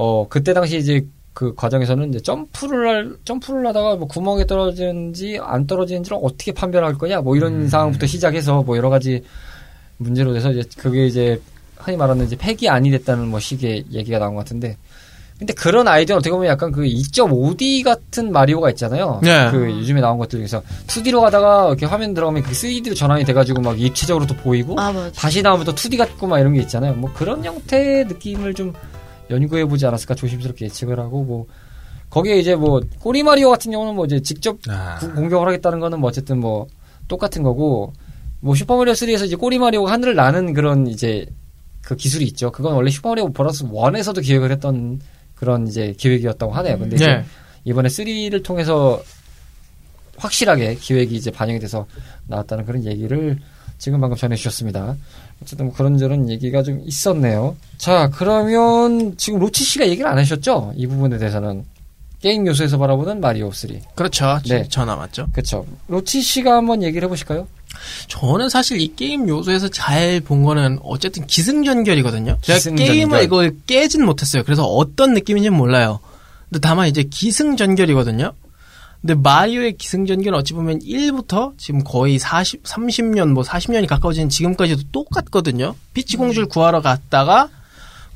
[0.00, 5.66] 어, 그때 당시 이제 그 과정에서는 이제 점프를 할, 점프를 하다가 뭐 구멍에 떨어지는지 안
[5.66, 7.68] 떨어지는지를 어떻게 판별할 거냐, 뭐 이런 음.
[7.68, 9.24] 상황부터 시작해서 뭐 여러 가지
[9.96, 11.40] 문제로 돼서 이제 그게 이제
[11.78, 14.76] 흔히 말하는 이제 폐기 안이 됐다는 뭐 식의 얘기가 나온 것 같은데
[15.36, 19.20] 근데 그런 아이디어는 어떻게 보면 약간 그 2.5D 같은 마리오가 있잖아요.
[19.22, 19.48] 네.
[19.50, 23.80] 그 요즘에 나온 것들 중에서 2D로 가다가 이렇게 화면 들어가면 그 3D로 전환이 돼가지고 막
[23.80, 25.10] 입체적으로 또 보이고 아 맞아.
[25.12, 26.94] 다시 나오면 또 2D 같고 막 이런 게 있잖아요.
[26.94, 28.72] 뭐 그런 형태의 느낌을 좀
[29.30, 31.46] 연구해 보지 않았을까 조심스럽게 예측을 하고 뭐
[32.10, 34.96] 거기에 이제 뭐 꼬리 마리오 같은 경우는 뭐 이제 직접 아.
[34.98, 36.66] 구- 공격을 하겠다는 거는 뭐 어쨌든 뭐
[37.06, 37.92] 똑같은 거고
[38.40, 41.26] 뭐 슈퍼마리오 3에서 이제 꼬리 마리오가 하늘을 나는 그런 이제
[41.82, 42.50] 그 기술이 있죠.
[42.52, 45.00] 그건 원래 슈퍼마리오 브라더스 1에서도 기획을 했던
[45.34, 46.78] 그런 이제 기획이었다고 하네요.
[46.78, 47.24] 근데 이제 네.
[47.64, 49.02] 이번에 3를 통해서
[50.16, 51.86] 확실하게 기획이 이제 반영이 돼서
[52.26, 53.38] 나왔다는 그런 얘기를
[53.78, 54.96] 지금 방금 전해 주셨습니다.
[55.42, 57.56] 어쨌든 뭐 그런저런 얘기가 좀 있었네요.
[57.76, 60.72] 자, 그러면 지금 로치 씨가 얘기를 안 하셨죠?
[60.76, 61.64] 이 부분에 대해서는.
[62.20, 63.70] 게임 요소에서 바라보는 마리오 3.
[63.94, 64.40] 그렇죠.
[64.48, 64.66] 네.
[64.68, 65.28] 전화 맞죠.
[65.32, 65.64] 그쵸.
[65.86, 67.46] 로치 씨가 한번 얘기를 해보실까요?
[68.08, 72.38] 저는 사실 이 게임 요소에서 잘 본 거는 어쨌든 기승전결이거든요.
[72.42, 72.94] 제가 기승전결.
[72.94, 74.42] 게임을 이걸 깨진 못했어요.
[74.42, 76.00] 그래서 어떤 느낌인지는 몰라요.
[76.48, 78.32] 근데 다만 이제 기승전결이거든요.
[79.00, 85.74] 근데 마리오의 기승전결은 어찌 보면 1부터 지금 거의 40, 30년, 뭐 40년이 가까워진 지금까지도 똑같거든요.
[85.94, 87.48] 피치 공주를 구하러 갔다가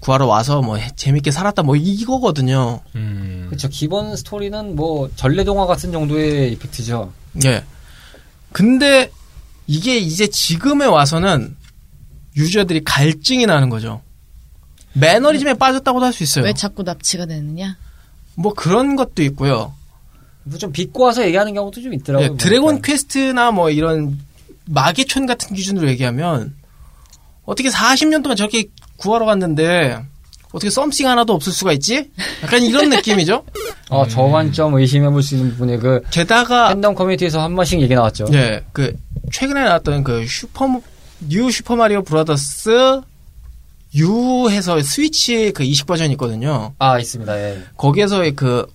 [0.01, 2.81] 구하러 와서 뭐 해- 재밌게 살았다 뭐 이거거든요.
[2.97, 3.47] 음.
[3.49, 3.69] 그쵸.
[3.69, 7.13] 기본 스토리는 뭐 전래 동화 같은 정도의 임팩트죠.
[7.45, 7.63] 예.
[8.51, 9.11] 근데
[9.69, 11.57] 이게 이제 지금에 와서는
[12.37, 14.03] 유저들이 갈증이 나는 거죠.
[14.95, 16.45] 매너리즘에 빠졌다고도 할 수 있어요.
[16.45, 17.77] 왜 자꾸 납치가 되느냐?
[18.35, 19.73] 뭐 그런 것도 있고요.
[20.45, 22.33] 뭐좀 비꼬아서 얘기하는 경우도 좀 있더라고요.
[22.33, 22.87] 예, 드래곤 보니까.
[22.87, 24.19] 퀘스트나 뭐 이런
[24.67, 26.55] 마계촌 같은 기준으로 얘기하면
[27.45, 30.01] 어떻게 40년 동안 저렇게 구하러 갔는데
[30.53, 32.11] 어떻게 something 하나도 없을 수가 있지?
[32.43, 33.45] 약간 이런 느낌이죠.
[33.89, 38.27] 어, 저관점 의심해볼 수 있는 부분에 그 게다가 팬덤 커뮤니티에서 한 번씩 얘기 나왔죠.
[38.35, 38.95] 예, 그
[39.33, 40.81] 최근에 나왔던 그 슈퍼
[41.29, 43.01] 뉴 슈퍼 마리오 브라더스
[43.95, 46.73] U에서 스위치 그 이식 버전이 있거든요.
[46.79, 47.39] 아, 있습니다.
[47.39, 47.63] 예.
[47.77, 48.67] 거기에서의 그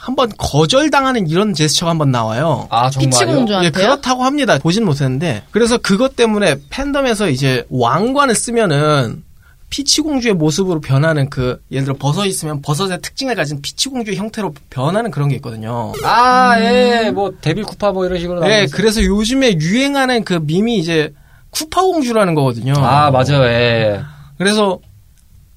[0.00, 2.66] 한번 거절당하는 이런 제스처가 한번 나와요.
[2.70, 3.64] 아, 피치 정말요?
[3.64, 3.70] 예?
[3.70, 4.58] 그렇다고 합니다.
[4.58, 5.42] 보진 못했는데.
[5.50, 9.24] 그래서 그것 때문에 팬덤에서 이제 왕관을 쓰면은
[9.70, 14.54] 피치 공주의 모습으로 변하는 그 예를 들어 버섯 있으면 버섯의 특징을 가진 피치 공주의 형태로
[14.70, 15.92] 변하는 그런 게 있거든요.
[16.04, 17.10] 아, 예.
[17.10, 21.12] 뭐 데빌 쿠파 뭐 이런 식으로 예, 그래서 요즘에 유행하는 그 밈이 이제
[21.50, 22.72] 쿠파 공주라는 거거든요.
[22.78, 23.44] 아, 맞아요.
[23.44, 24.00] 예.
[24.38, 24.78] 그래서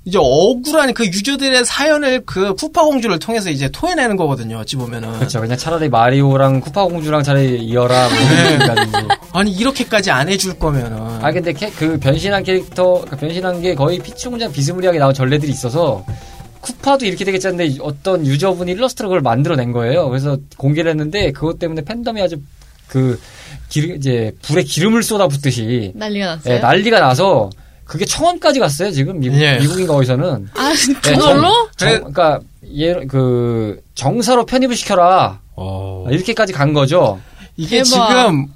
[0.03, 4.57] 이제 억울한 그 유저들의 사연을 그 쿠파 공주를 통해서 이제 토해내는 거거든요.
[4.57, 5.13] 어찌 보면은.
[5.13, 5.39] 그렇죠.
[5.41, 9.07] 그냥 차라리 마리오랑 쿠파 공주랑 차라리 이어라 뭐 네.
[9.33, 10.97] 아니 이렇게까지 안 해줄 거면은.
[11.23, 15.51] 아 근데 캐- 그 변신한 캐릭터 그 변신한 게 거의 피치 공주랑 비스무리하게 나온 전래들이
[15.51, 16.03] 있어서
[16.61, 20.09] 쿠파도 이렇게 되겠지 했는데 어떤 유저분이 일러스트로 그걸 만들어낸 거예요.
[20.09, 22.37] 그래서 공개를 했는데 그것 때문에 팬덤이 아주
[22.87, 23.19] 그
[23.69, 26.55] 기름 이제 불에 기름을 쏟아붓듯이 난리가 났어요.
[26.55, 27.51] 예, 난리가 나서
[27.91, 29.59] 그게 청원까지 갔어요 지금 미국 예.
[29.59, 31.41] 미국인가 어디서는 아, 예, 그걸로?
[31.75, 32.39] 정, 정, 그러니까
[32.73, 36.05] 예그 정사로 편입을 시켜라 어.
[36.09, 37.19] 이렇게까지 간 거죠.
[37.57, 37.85] 이게 대박.
[37.89, 38.47] 지금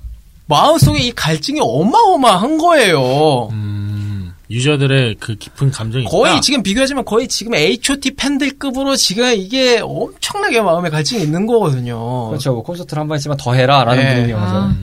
[0.48, 3.50] 마음속에 이 갈증이 어마어마한 거예요.
[3.52, 6.42] 음, 유저들의 그 깊은 감정이 거의 있다.
[6.42, 12.30] 지금 비교하자면 거의 지금 H.O.T 팬들급으로 지금 이게 엄청나게 마음에 갈증이 있는 거거든요.
[12.30, 12.54] 그렇죠.
[12.54, 14.14] 뭐 콘서트를 한 번 했지만 더 해라라는 예.
[14.16, 14.46] 분위기여서.
[14.46, 14.76] 아.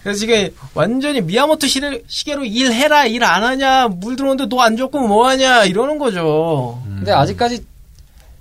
[0.00, 5.06] 음, 그래서 지금 완전히 미야모토 시대, 시계로 일해라 일 안 하냐 물 들어오는데 너안 좋고
[5.06, 6.82] 뭐 하냐 이러는 거죠.
[6.86, 7.64] 근데 아직까지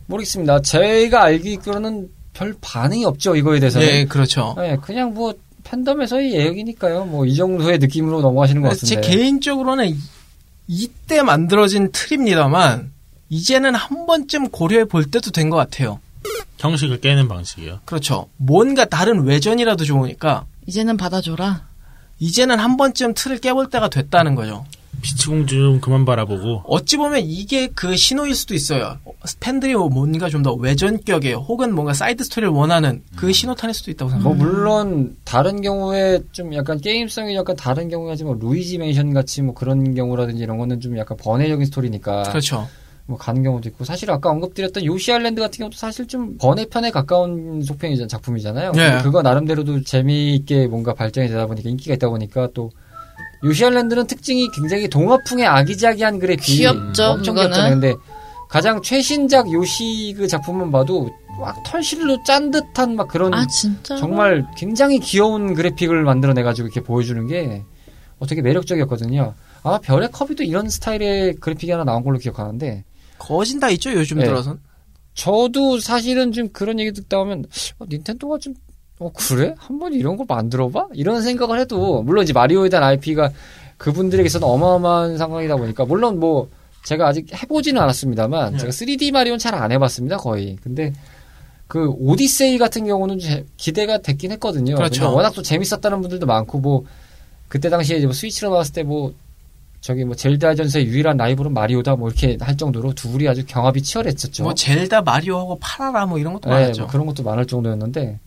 [0.07, 0.61] 모르겠습니다.
[0.61, 3.85] 제가 알기로는 별 반응이 없죠 이거에 대해서는.
[3.85, 4.55] 네 그렇죠.
[4.59, 7.05] 예, 그냥 뭐 팬덤에서의 예역이니까요.
[7.05, 9.07] 뭐 이 정도의 느낌으로 넘어가시는 것제 같은데.
[9.07, 9.97] 개인적으로는 이-
[10.67, 12.91] 이때 만들어진 틀입니다만
[13.29, 15.99] 이제는 한 번쯤 고려해 볼 때도 된 것 같아요.
[16.57, 17.79] 형식을 깨는 방식이요.
[17.85, 18.27] 그렇죠.
[18.37, 21.67] 뭔가 다른 외전이라도 좋으니까 이제는 받아줘라.
[22.19, 24.65] 이제는 한 번쯤 틀을 깨볼 때가 됐다는 거죠.
[25.01, 28.97] 비치공주 좀 그만 바라보고 어찌 보면 이게 그 신호일 수도 있어요.
[29.39, 34.19] 팬들이 뭔가 좀 더 외전격의 혹은 뭔가 사이드 스토리를 원하는 그 신호탄일 수도 있다고 뭐
[34.33, 34.45] 생각합니다.
[34.51, 39.53] 물론 다른 경우에 좀 약간 게임성이 약간 다른 경우가 지만 뭐 루이지 맨션 같이 뭐
[39.53, 42.67] 그런 경우라든지 이런 거는 좀 약간 번외적인 스토리니까 그렇죠.
[43.09, 47.63] 뭐 가는 경우도 있고 사실 아까 언급드렸던 요시 아일랜드 같은 경우도 사실 좀 번외편에 가까운
[47.63, 48.73] 속편이 작품이잖아요.
[48.73, 48.89] 네.
[48.91, 52.69] 근데 그거 나름대로도 재미있게 뭔가 발전이 되다 보니까 인기가 있다 보니까 또
[53.43, 57.49] 요시 아일랜드는 특징이 굉장히 동화풍의 아기자기한 그래픽 귀엽죠, 엄청 그거는.
[57.49, 57.71] 귀엽잖아요.
[57.71, 57.95] 근데
[58.47, 63.95] 가장 최신작 요시 그 작품만 봐도 막 털실로 짠 듯한 막 그런 아, 진짜?
[63.95, 67.63] 정말 굉장히 귀여운 그래픽을 만들어내가지고 이렇게 보여주는 게
[68.19, 69.33] 어, 되게 매력적이었거든요.
[69.63, 72.83] 아마 별의 컵이도 이런 스타일의 그래픽이 하나 나온 걸로 기억하는데
[73.19, 74.25] 거진 다 있죠 요즘 네.
[74.25, 74.59] 들어선.
[75.13, 77.45] 저도 사실은 좀 그런 얘기 듣다 보면
[77.79, 78.53] 어, 닌텐도가 좀
[78.99, 79.53] 어, 그래?
[79.57, 80.87] 한번 이런 거 만들어봐?
[80.93, 83.31] 이런 생각을 해도 물론 이제 마리오에 대한 IP가
[83.77, 86.49] 그분들에게서는 어마어마한 상황이다 보니까 물론 뭐
[86.83, 88.57] 제가 아직 해보지는 않았습니다만 네.
[88.59, 90.93] 제가 3D 마리오는 잘 안 해봤습니다 거의 근데
[91.67, 95.13] 그 오디세이 같은 경우는 제- 기대가 됐긴 했거든요 그렇죠.
[95.13, 96.83] 워낙 또 재밌었다는 분들도 많고 뭐
[97.47, 99.13] 그때 당시에 뭐 스위치로 나왔을 때 뭐
[99.81, 104.43] 저기 뭐 젤다 전서의 유일한 라이벌은 마리오다 뭐 이렇게 할 정도로 둘이 아주 경합이 치열했었죠.
[104.43, 106.81] 뭐 젤다 마리오하고 파라라 뭐 이런 것도 네, 많았죠.
[106.81, 108.19] 뭐 그런 것도 많을 정도였는데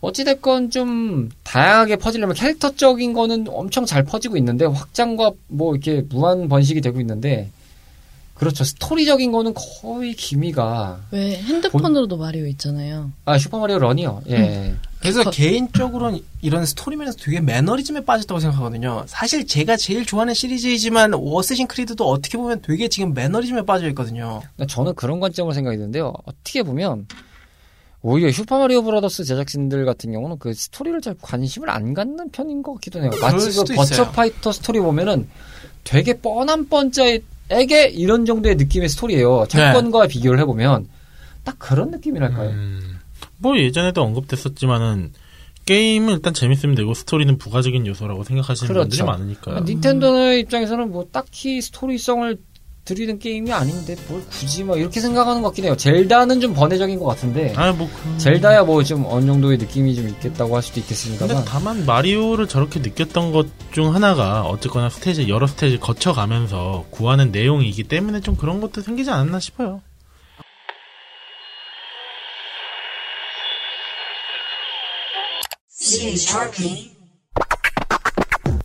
[0.00, 6.80] 어찌됐건 좀 다양하게 퍼지려면 캐릭터적인 거는 엄청 잘 퍼지고 있는데 확장과 뭐 이렇게 무한 번식이
[6.80, 7.50] 되고 있는데
[8.34, 13.10] 그렇죠 스토리적인 거는 거의 기미가 왜 핸드폰으로도 마리오 있잖아요.
[13.26, 19.04] 아 슈퍼 마리오 런이요 예 그래서 그- 개인적으로는 이런 스토리면에서 되게 매너리즘에 빠졌다고 생각하거든요.
[19.06, 24.42] 사실 제가 제일 좋아하는 시리즈이지만 어쌔신 크리드도 어떻게 보면 되게 지금 매너리즘에 빠져 있거든요.
[24.56, 27.06] 근데 저는 그런 관점으로 생각이 드는데요 어떻게 보면
[28.02, 33.02] 오히려 슈퍼마리오 브라더스 제작진들 같은 경우는 그 스토리를 잘 관심을 안 갖는 편인 것 같기도
[33.02, 35.28] 해요 마치 그 버추어 파이터 스토리 보면은
[35.84, 39.46] 되게 뻔한 뻔짜에게 이런 정도의 느낌의 스토리예요.
[39.48, 40.88] 첫권과 비교를 해보면
[41.44, 42.50] 딱 그런 느낌이랄까요.
[42.50, 42.99] 음,
[43.40, 45.12] 뭐 예전에도 언급됐었지만은
[45.66, 48.88] 게임은 일단 재밌으면 되고 스토리는 부가적인 요소라고 생각하시는 그렇죠.
[48.88, 49.60] 분들이 많으니까요.
[49.60, 52.38] 닌텐도의 입장에서는 뭐 딱히 스토리성을
[52.82, 55.76] 들이는 게임이 아닌데 뭘 굳이 막 이렇게 생각하는 것 같긴 해요.
[55.76, 58.18] 젤다는 좀 번외적인 것 같은데 아, 뭐 그...
[58.18, 62.80] 젤다야 뭐 좀 어느 정도의 느낌이 좀 있겠다고 할 수도 근데 있겠습니다만 다만 마리오를 저렇게
[62.80, 68.80] 느꼈던 것 중 하나가 어쨌거나 스테이지 여러 스테이지 거쳐가면서 구하는 내용이기 때문에 좀 그런 것도
[68.80, 69.80] 생기지 않았나 싶어요.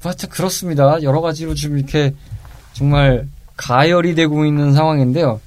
[0.01, 1.01] 하여튼 그렇습니다.
[1.01, 2.13] 여러 가지로 좀 이렇게
[2.73, 3.27] 정말
[3.57, 5.39] 가열이 되고 있는 상황인데요.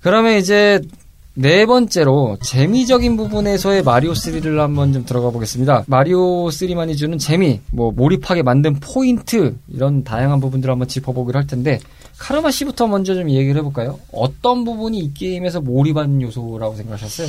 [0.00, 0.80] 그러면 이제
[1.34, 5.84] 네 번째로 재미적인 부분에서의 마리오 3를 한번 좀 들어가 보겠습니다.
[5.86, 11.78] 마리오 3만이 주는 재미, 뭐 몰입하게 만든 포인트 이런 다양한 부분들을 한번 짚어보기로 할 텐데
[12.18, 13.98] 카르마 씨부터 먼저 좀 얘기를 해볼까요?
[14.12, 17.28] 어떤 부분이 이 게임에서 몰입한 요소라고 생각하셨어요?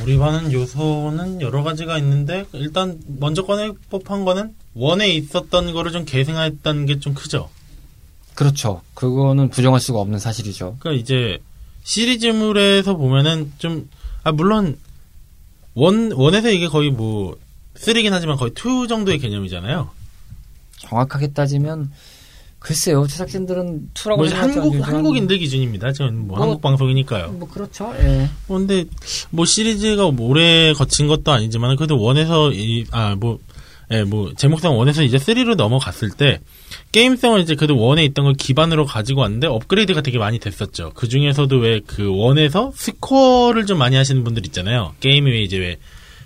[0.00, 6.86] 몰입하는 요소는 여러 가지가 있는데 일단 먼저 꺼낼 법한 거는 원에 있었던 거를 좀 계승했다는
[6.86, 7.48] 게 좀 크죠.
[8.34, 8.82] 그렇죠.
[8.94, 10.76] 그거는 부정할 수가 없는 사실이죠.
[10.80, 11.38] 그러니까 이제
[11.84, 13.88] 시리즈물에서 보면은 좀
[14.26, 14.76] 아 물론
[15.74, 17.38] 원 원에서 이게 거의 뭐
[17.76, 19.88] 3긴 하지만 거의 2 정도의 개념이잖아요.
[20.80, 21.92] 정확하게 따지면
[22.66, 25.92] 글쎄요 제작진들은 투라고 뭐 한국 한국인들 기준입니다.
[25.92, 27.30] 지금 뭐 뭐, 한국 방송이니까요.
[27.30, 27.94] 뭐 그렇죠.
[28.00, 28.28] 예.
[28.48, 28.86] 뭐 근데
[29.30, 33.38] 뭐 시리즈가 오래 거친 것도 아니지만 그래도 원에서 이아뭐
[33.92, 36.40] 예, 뭐 제목상 원에서 이제 3로 넘어갔을 때
[36.90, 40.90] 게임성을 이제 그래도 원에 있던 걸 기반으로 가지고 왔는데 업그레이드가 되게 많이 됐었죠.
[40.96, 44.94] 그 중에서도 왜 그 원에서 스코어를 좀 많이 하시는 분들 있잖아요.
[44.98, 45.76] 게임이 왜 이제 왜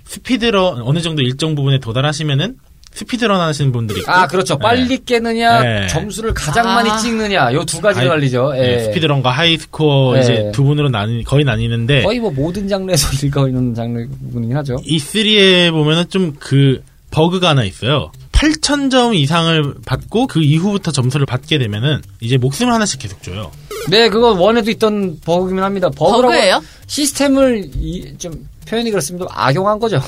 [0.05, 2.57] speedrun 어느 정도 일정 부분에 도달하시면은
[2.93, 4.59] speedrun 하시는 분들이 있고 아, 그렇죠.
[4.59, 4.99] 빨리 네.
[5.07, 5.87] 깨느냐, 네.
[5.87, 6.75] 점수를 가장 아.
[6.83, 8.53] 많이 찍느냐, 요 두 가지로 아이- 갈리죠.
[8.57, 8.61] 예.
[8.61, 10.21] 네, speedrun과 high score 네.
[10.23, 14.77] 이제 두 분으로 나뉘 거의 나뉘는데 거의 뭐 모든 장르에서 일거있는 장르 부분이긴 하죠.
[14.85, 18.13] 이 3에 보면은 좀 그 버그가 하나 있어요.
[18.33, 23.51] 8,000점 이상을 받고 그 이후부터 점수를 받게 되면은 이제 목숨을 하나씩 계속 줘요.
[23.89, 25.89] 네, 그건 one에도 있던 버그긴 합니다.
[25.91, 26.63] 버그라고 버그예요?
[26.87, 28.33] 시스템을 이- 좀
[28.69, 29.27] 표현이 그렇습니다.
[29.31, 30.01] 악용한 거죠.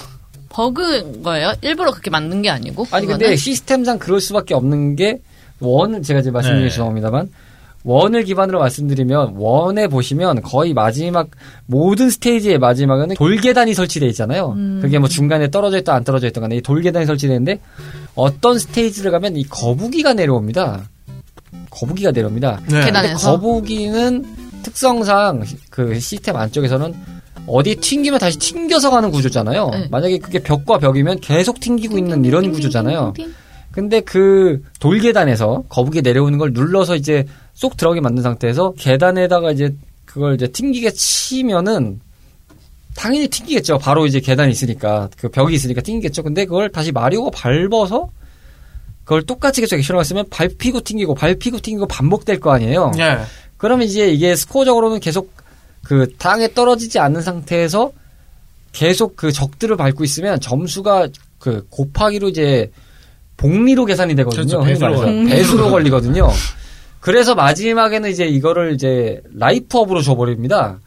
[0.53, 1.53] 버그인 거예요?
[1.63, 2.87] 일부러 그렇게 만든 게 아니고?
[2.91, 3.27] 아니 그거는?
[3.27, 5.21] 근데 시스템상 그럴 수밖에 없는 게
[5.61, 6.71] 원을 제가 이제 말씀드리기 네.
[6.71, 7.29] 죄송합니다만
[7.85, 11.29] 원을 기반으로 말씀드리면 원에 보시면 거의 마지막
[11.67, 14.55] 모든 스테이지의 마지막에는 돌계단이 설치되어 있잖아요.
[14.81, 17.59] 그게 뭐 중간에 떨어져 있다 안 떨어져 있던 간에 이 돌계단이 설치되는데
[18.15, 20.83] 어떤 스테이지를 가면 이 거북이가 내려옵니다.
[21.71, 22.61] 거북이가 내려옵니다.
[22.69, 22.81] 네.
[22.85, 23.15] 계단- 근데?
[23.25, 24.25] 거북이는
[24.63, 26.95] 특성상 그 시스템 안쪽에서는
[27.47, 29.71] 어디 튕기면 다시 튕겨서 가는 구조잖아요.
[29.71, 29.89] 네.
[29.91, 33.15] 만약에 그게 벽과 벽이면 계속 튕기고 있는 이런 구조잖아요.
[33.73, 37.25] 근데 그 돌계단에서 거북이 내려오는 걸 눌러서 이제
[37.55, 39.75] 쏙 들어가게 만든 상태에서 계단에다가 이제
[40.05, 42.01] 그걸 이제 튕기게 치면은
[42.95, 43.79] 당연히 튕기겠죠.
[43.79, 46.23] 바로 이제 계단이 있으니까 그 벽이 있으니까 튕기겠죠.
[46.23, 48.09] 근데 그걸 다시 마리오가 밟아서
[49.05, 52.93] 그걸 똑같이 계속 쓰면 밟히고 튕기고 밟히고 튕기고 반복될 거 아니에요.
[52.99, 53.19] 예.
[53.57, 55.33] 그러면 이제 이게 스코어적으로는 계속
[55.85, 57.93] 그 땅에 떨어지지 않는 상태에서
[58.73, 62.71] 계속 그 적들을 밟고 있으면 점수가 그 곱하기로 이제
[63.37, 64.61] 복리로 계산이 되거든요.
[64.61, 64.63] 그렇죠.
[64.63, 65.01] 배수로.
[65.27, 66.31] 배수로 걸리거든요.
[67.01, 70.79] 그래서 마지막에는 이제 이거를 이제 라이프업으로 줘버립니다.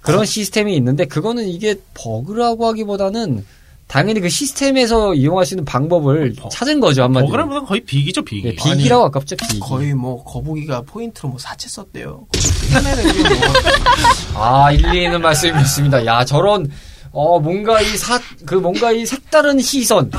[0.00, 3.44] 그런 시스템이 있는데 그거는 이게 버그라고 하기보다는
[3.90, 7.26] 당연히 그 시스템에서 이용할 수 있는 방법을 찾은 거죠 한마디로.
[7.26, 8.48] 버그라보다 거의 비기죠 비기.
[8.48, 9.58] 예, 비기라고 아깝죠 비기.
[9.58, 12.08] 거의 뭐 거북이가 포인트로 뭐 사채 썼대요.
[12.10, 12.28] 뭐.
[14.36, 16.06] 아, 일리 있는 말씀이었습니다.
[16.06, 16.70] 야, 저런,
[17.10, 20.10] 어, 뭔가 이 사, 그 뭔가 이 색다른 시선.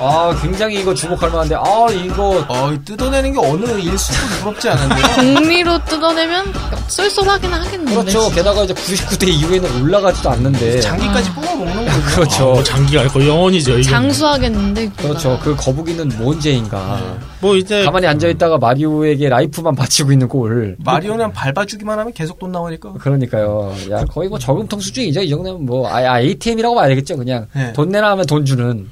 [0.00, 5.34] 아, 굉장히 이거 주목할 만한데, 아, 이거, 어, 뜯어내는 게 어느 일수도 부럽지 않은데요.
[5.36, 6.52] 공리로 뜯어내면
[6.88, 7.92] 쏠쏠하긴 하겠는데.
[7.92, 8.20] 그렇죠.
[8.22, 8.34] 진짜.
[8.34, 10.80] 게다가 이제 99대 이후에는 올라가지도 않는데.
[10.80, 11.90] 장기까지 뽑아 먹는 거죠.
[11.90, 12.44] 어, 그렇죠.
[12.52, 13.72] 뭐 장기가 거의 영원이죠.
[13.72, 13.82] 이건.
[13.82, 14.90] 장수하겠는데.
[14.96, 15.38] 그렇죠.
[15.42, 16.98] 그 거북이는 뭔 죄인가.
[17.40, 20.76] 뭐 이제 가만히 앉아 있다가 마리오에게 life만 바치고 있는 꼴.
[20.78, 22.94] 마리오는 밟아주기만 하면 계속 돈 나오니까.
[22.94, 23.74] 그러니까요.
[23.90, 25.20] 야, 거의 뭐 저금통 수준이죠.
[25.22, 27.16] 이 정도면 뭐, 아, 아, ATM이라고 봐야 되겠죠.
[27.16, 27.46] 그냥.
[27.54, 27.72] 네.
[27.74, 28.88] 돈 내라 하면 돈 주는.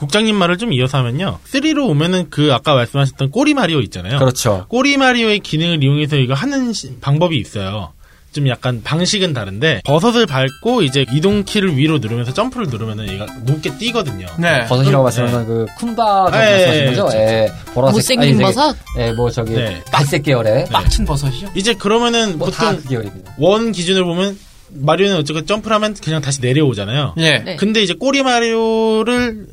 [0.00, 1.40] 국장님 말을 좀 이어서 하면요.
[1.52, 4.18] 3로 오면은 그 아까 말씀하셨던 꼬리 마리오 있잖아요.
[4.18, 4.64] 그렇죠.
[4.70, 7.92] 꼬리 마리오의 기능을 이용해서 이거 하는 시- 방법이 있어요.
[8.32, 13.76] 좀 약간 방식은 다른데 버섯을 밟고 이제 이동 키를 위로 누르면서 점프를 누르면은 얘가 높게
[13.76, 14.26] 뛰거든요.
[14.38, 14.64] 네.
[14.68, 15.20] 버섯이라고 네.
[15.20, 17.18] 말씀하는 그 쿤바 예, 말씀하신 예, 거죠?
[17.18, 17.52] 예.
[17.74, 17.94] 보라색.
[17.94, 18.76] 못생긴 아니, 버섯?
[18.98, 19.82] 예, 뭐 저기 네.
[19.92, 21.50] 갈색 계열의 빡친 버섯이요?
[21.56, 23.34] 이제 그러면은 뭐다 보통 그 계열입니다.
[23.36, 24.38] 원 기준으로 보면
[24.72, 27.14] 마리오는 어쨌든 점프를 하면 그냥 다시 내려오잖아요.
[27.18, 27.38] 예.
[27.40, 27.56] 네.
[27.56, 29.46] 근데 이제 꼬리 마리오를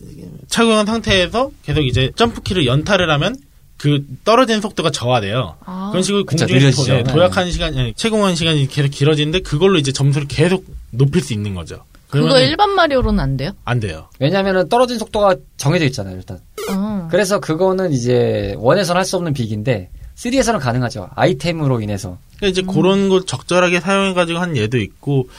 [0.47, 3.35] 착용한 상태에서 계속 이제 점프키를 연타를 하면
[3.77, 5.55] 그 떨어지는 속도가 저하돼요.
[5.65, 5.89] 아.
[5.91, 6.83] 그런 식으로 느려지죠.
[6.85, 11.33] 도- 네, 도약하는 시간, 이 채공하는 시간이 계속 길어지는데 그걸로 이제 점수를 계속 높일 수
[11.33, 11.83] 있는 거죠.
[12.09, 13.51] 그거 일반 마리오로는 안 돼요?
[13.65, 14.07] 안 돼요.
[14.19, 16.39] 왜냐하면 떨어진 속도가 정해져 있잖아요, 일단.
[16.71, 17.07] 어.
[17.11, 21.09] 그래서 그거는 이제 원에서는 할 수 없는 빅인데 3에서는 가능하죠.
[21.15, 22.17] 아이템으로 인해서.
[22.37, 25.29] 그러니까 이제 그런 걸 적절하게 사용해가지고 한 예도 있고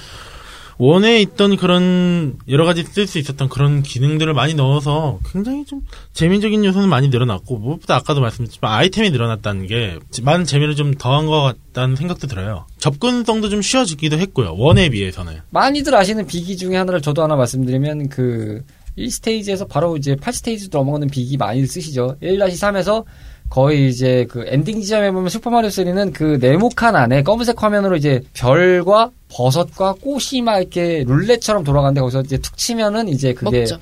[0.79, 6.65] 원에 있던 그런 여러 가지 쓸 수 있었던 그런 기능들을 많이 넣어서 굉장히 좀 재미적인
[6.65, 11.97] 요소는 많이 늘어났고 무엇보다 아까도 말씀드렸지만 아이템이 늘어났다는 게 많은 재미를 좀 더한 것 같다는
[11.97, 12.67] 생각도 들어요.
[12.79, 14.55] 접근성도 좀 쉬워지기도 했고요.
[14.57, 15.41] 원에 비해서는.
[15.51, 18.63] 많이들 아시는 비기 중에 하나를 저도 하나 말씀드리면 그
[18.97, 22.17] 1스테이지에서 바로 이제 8스테이지 넘어가는 비기 많이 쓰시죠.
[22.23, 23.05] 1-3에서
[23.49, 29.11] 거의 이제 그 엔딩 지점에 보면 슈퍼마리오 3는 그 네모칸 안에 검은색 화면으로 이제 별과
[29.31, 33.79] 버섯과 꽃이 막 이렇게 룰렛처럼 돌아가는데 거기서 이제 툭 치면은 이제 그게 먹죠.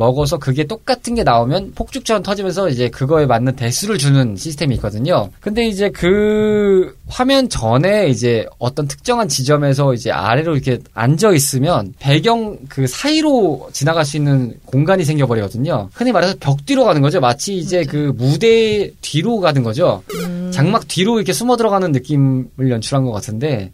[0.00, 5.28] 먹어서 그게 똑같은 게 나오면 폭죽처럼 터지면서 이제 그거에 맞는 대수를 주는 시스템이 있거든요.
[5.40, 12.56] 근데 이제 그 화면 전에 이제 어떤 특정한 지점에서 이제 아래로 이렇게 앉아 있으면 배경
[12.70, 15.90] 그 사이로 지나갈 수 있는 공간이 생겨버리거든요.
[15.92, 17.20] 흔히 말해서 벽 뒤로 가는 거죠.
[17.20, 20.02] 마치 이제 그 무대 뒤로 가는 거죠.
[20.50, 23.70] 장막 뒤로 이렇게 숨어 들어가는 느낌을 연출한 것 같은데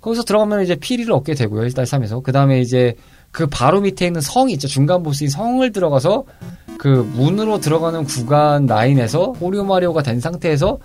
[0.00, 1.66] 거기서 들어가면 이제 피리를 얻게 되고요.
[1.68, 2.22] 1달3에서.
[2.22, 2.94] 그 다음에 이제
[3.30, 4.68] 그 바로 밑에 있는 성이 있죠.
[4.68, 6.24] 중간 보스인 성을 들어가서
[6.78, 10.78] 그 문으로 들어가는 구간 라인에서 오리오 마리오가 된 상태에서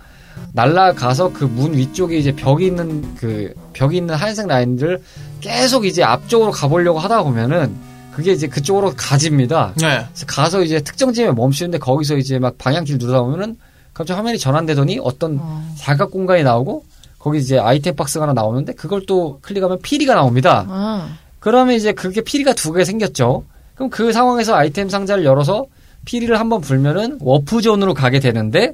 [0.52, 5.00] 날라가서 그 문 위쪽에 이제 벽이 있는 그 벽이 있는 하얀색 라인들
[5.40, 7.74] 계속 이제 앞쪽으로 가보려고 하다 보면은
[8.12, 9.72] 그게 이제 그쪽으로 가집니다.
[9.76, 10.04] 네.
[10.12, 13.56] 그래서 가서 이제 특정 지점에 멈추는데 거기서 이제 막 방향키를 누르다 보면은
[13.92, 15.64] 갑자기 화면이 전환되더니 어떤 어.
[15.76, 16.84] 사각 공간이 나오고
[17.18, 20.64] 거기 이제 아이템 박스가 하나 나오는데 그걸 또 클릭하면 피리가 나옵니다.
[20.68, 21.08] 아.
[21.44, 23.44] 그러면 이제 그게 피리가 두 개 생겼죠.
[23.74, 25.66] 그럼 그 상황에서 아이템 상자를 열어서
[26.06, 28.72] 피리를 한번 불면은 warp zone으로 가게 되는데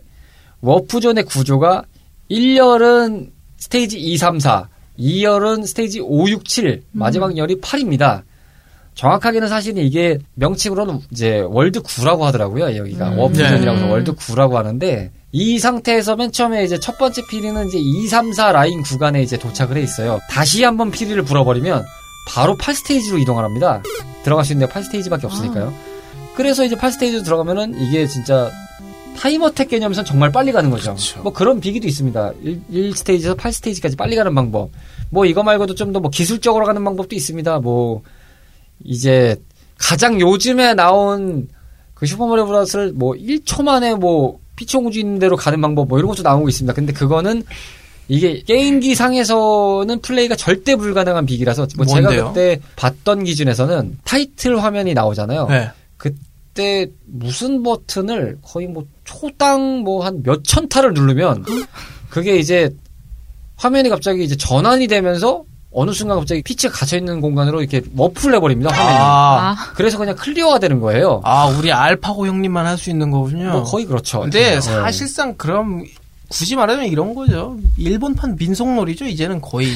[0.60, 1.82] warp zone의 구조가
[2.30, 8.22] 1열은 스테이지 2, 3, 4, 2열은 스테이지 5, 6, 7, 마지막 열이 8입니다.
[8.94, 12.76] 정확하게는 사실은 이게 명칭으로는 이제 월드 9라고 하더라고요.
[12.76, 13.18] 여기가 음.
[13.18, 13.90] warp zone이라고 해서 네.
[13.90, 18.52] 월드 9라고 하는데 이 상태에서 맨 처음에 이제 첫 번째 피리는 이제 2, 3, 4
[18.52, 20.20] 라인 구간에 이제 도착을 해 있어요.
[20.28, 21.84] 다시 한번 피리를 불어버리면
[22.34, 23.82] 바로 8스테이지로 이동을 합니다.
[24.22, 25.72] 들어갈 수 있는 데가 8스테이지밖에 없으니까요.
[26.36, 28.50] 그래서 이제 8스테이지로 들어가면은 이게 진짜
[29.18, 30.94] time attack 개념에선 정말 빨리 가는 거죠.
[30.94, 31.20] 그쵸.
[31.22, 32.32] 뭐 그런 비기도 있습니다.
[32.70, 34.70] 1, 스테이지에서 8스테이지까지 빨리 가는 방법.
[35.10, 37.58] 뭐 이거 말고도 좀 더 뭐 기술적으로 가는 방법도 있습니다.
[37.58, 38.02] 뭐
[38.84, 39.36] 이제
[39.76, 41.48] 가장 요즘에 나온
[41.94, 46.22] 그 슈퍼마리오 브라더스를 뭐 1초 만에 뭐 피치공주 있는 대로 가는 방법 뭐 이런 것도
[46.22, 46.72] 나오고 있습니다.
[46.74, 47.42] 근데 그거는
[48.10, 52.28] 이게 게임기 상에서는 플레이가 절대 불가능한 비기라서 뭐 제가 뭔데요?
[52.28, 55.46] 그때 봤던 기준에서는 타이틀 화면이 나오잖아요.
[55.48, 55.70] 네.
[55.96, 61.44] 그때 무슨 버튼을 거의 뭐 초당 뭐 한 몇 천 타를 누르면
[62.10, 62.70] 그게 이제
[63.56, 68.72] 화면이 갑자기 이제 전환이 되면서 어느 순간 갑자기 피치가 갇혀 있는 공간으로 이렇게 warp를 해버립니다
[68.74, 68.98] 화면이.
[68.98, 71.20] 아, 아, 그래서 그냥 clear가 되는 거예요.
[71.22, 73.52] 아, 우리 알파고 형님만 할 수 있는 거군요.
[73.52, 74.22] 뭐 거의 그렇죠.
[74.22, 74.60] 근데 네.
[74.60, 75.84] 사실상 그럼
[76.30, 77.58] 굳이 말하면 이런 거죠.
[77.76, 79.04] 일본판 민속놀이죠.
[79.06, 79.66] 이제는 거의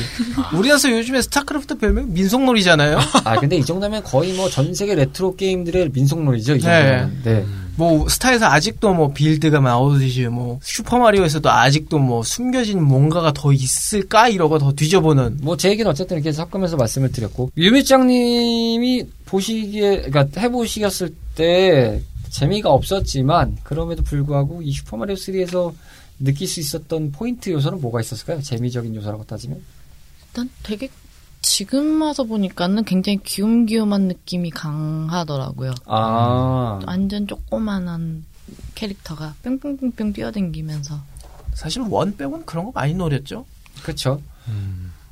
[0.54, 2.96] 우리나라 요즘에 스타크래프트 별명 민속놀이잖아요.
[3.24, 6.54] 아 근데 이 정도면 거의 뭐 전 세계 레트로 게임들의 민속놀이죠.
[6.56, 7.20] 이 정도면.
[7.24, 7.44] 네.
[7.76, 14.28] 뭐 스타에서 아직도 뭐 build가 나오듯이 뭐 슈퍼 마리오에서도 아직도 뭐 숨겨진 뭔가가 더 있을까
[14.28, 15.38] 이러고 더 뒤져보는.
[15.42, 23.56] 뭐 제 얘기는 어쨌든 이렇게 섞으면서 말씀을 드렸고 유미짱님이 보시기에 그러니까 해보시겠을 때 재미가 없었지만
[23.64, 25.72] 그럼에도 불구하고 이 슈퍼마리오 3에서
[26.18, 28.40] 느낄 수 있었던 포인트 요소는 뭐가 있었을까요?
[28.40, 29.62] 재미적인 요소라고 따지면
[30.26, 30.88] 일단 되게
[31.42, 35.74] 지금 와서 보니까는 굉장히 귀염귀염한 느낌이 강하더라고요.
[35.86, 38.24] 아 완전 조그만한
[38.74, 41.00] 캐릭터가 뺑뺑뺑뺑 뛰어댕기면서
[41.54, 43.44] 사실 원 빼고는 그런 거 많이 노렸죠.
[43.82, 44.20] 그렇죠.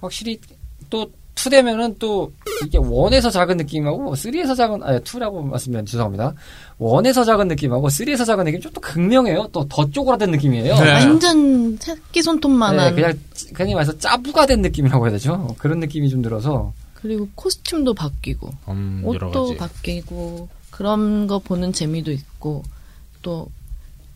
[0.00, 0.40] 확실히
[0.88, 2.32] 또 2되면은 또
[2.64, 6.34] 이게 원에서 작은 느낌하고 3에서 작은 아니 2라고 말씀드리면 죄송합니다.
[6.82, 9.48] 원에서 작은 느낌하고 3에서 작은 느낌 좀 또 극명해요.
[9.52, 10.74] 또 더 쪼그라든 느낌이에요.
[10.76, 10.92] 네.
[10.92, 13.18] 완전 새끼 손톱만한 네, 그냥
[13.54, 15.54] 그냥 말해서 짜부가 된 느낌이라고 해야 되죠.
[15.58, 19.56] 그런 느낌이 좀 들어서 그리고 코스튬도 바뀌고 음, 옷도.
[19.56, 22.62] 바뀌고 그런 거 보는 재미도 있고
[23.22, 23.48] 또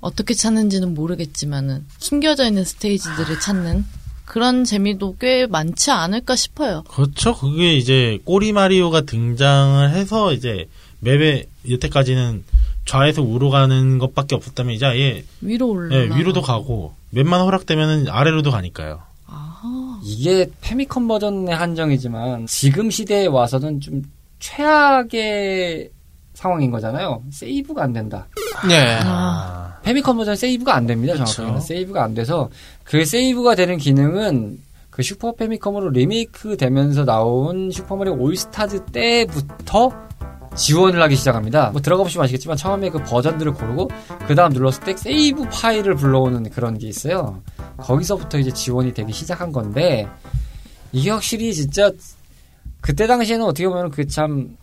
[0.01, 3.85] 어떻게 찾는지는 모르겠지만은 숨겨져 있는 스테이지들을 찾는
[4.25, 6.83] 그런 재미도 꽤 많지 않을까 싶어요.
[6.89, 7.35] 그렇죠.
[7.37, 10.69] 그게 이제 꼬리 마리오가 등장을 해서 이제
[11.01, 12.45] 맵에 여태까지는
[12.87, 15.95] 좌에서 우로 가는 것밖에 없었다면 이제 아예 위로 올라.
[15.95, 19.01] 예, 위로도 가고 맵만 허락되면 아래로도 가니까요.
[19.27, 24.03] 아, 이게 패미컴 버전의 한정이지만 지금 시대에 와서는 좀
[24.39, 25.91] 최악의
[26.35, 27.23] 상황인 거잖아요.
[27.31, 28.29] 세이브가 안 된다.
[28.69, 28.99] 네.
[29.03, 31.15] 아, 패미컴 버전 세이브가 안 됩니다.
[31.15, 31.25] 그쵸.
[31.25, 32.51] 정확하게는 세이브가 안 돼서
[32.85, 39.91] 그 세이브가 되는 기능은 그 슈퍼 패미컴으로 리메이크 되면서 나온 슈퍼마리오 올스타즈 때부터
[40.57, 41.71] 지원을 하기 시작합니다.
[41.71, 43.91] 뭐 들어가 보시면 아시겠지만 처음에 그 버전들을 고르고
[44.27, 47.43] 그 다음 눌렀을 때 세이브 파일을 불러오는 그런 게 있어요.
[47.79, 50.09] 거기서부터 이제 지원이 되기 시작한 건데
[50.93, 51.91] 이게 확실히 진짜
[52.81, 54.57] 그때 당시에는 어떻게 보면 그 참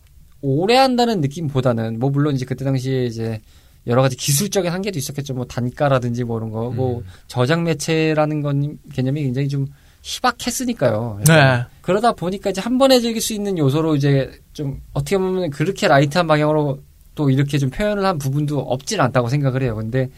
[0.46, 3.40] 오래 한다는 느낌보다는 뭐 물론 이제 그때 당시에 이제
[3.88, 5.34] 여러 가지 기술적인 한계도 있었겠죠.
[5.34, 9.68] 뭐 단가라든지 뭐 이런 거, 뭐 저장 매체라는 건 개념이 굉장히 좀
[10.02, 11.22] 희박했으니까요.
[11.28, 11.64] 네.
[11.82, 16.28] 그러다 보니까 이제 한 번에 즐길 수 있는 요소로 이제 좀 어떻게 보면 그렇게 light한
[16.28, 16.80] 방향으로
[17.16, 19.76] 또 이렇게 좀 표현을 한 부분도 없진 않다고 생각을 해요.
[19.76, 20.10] 근데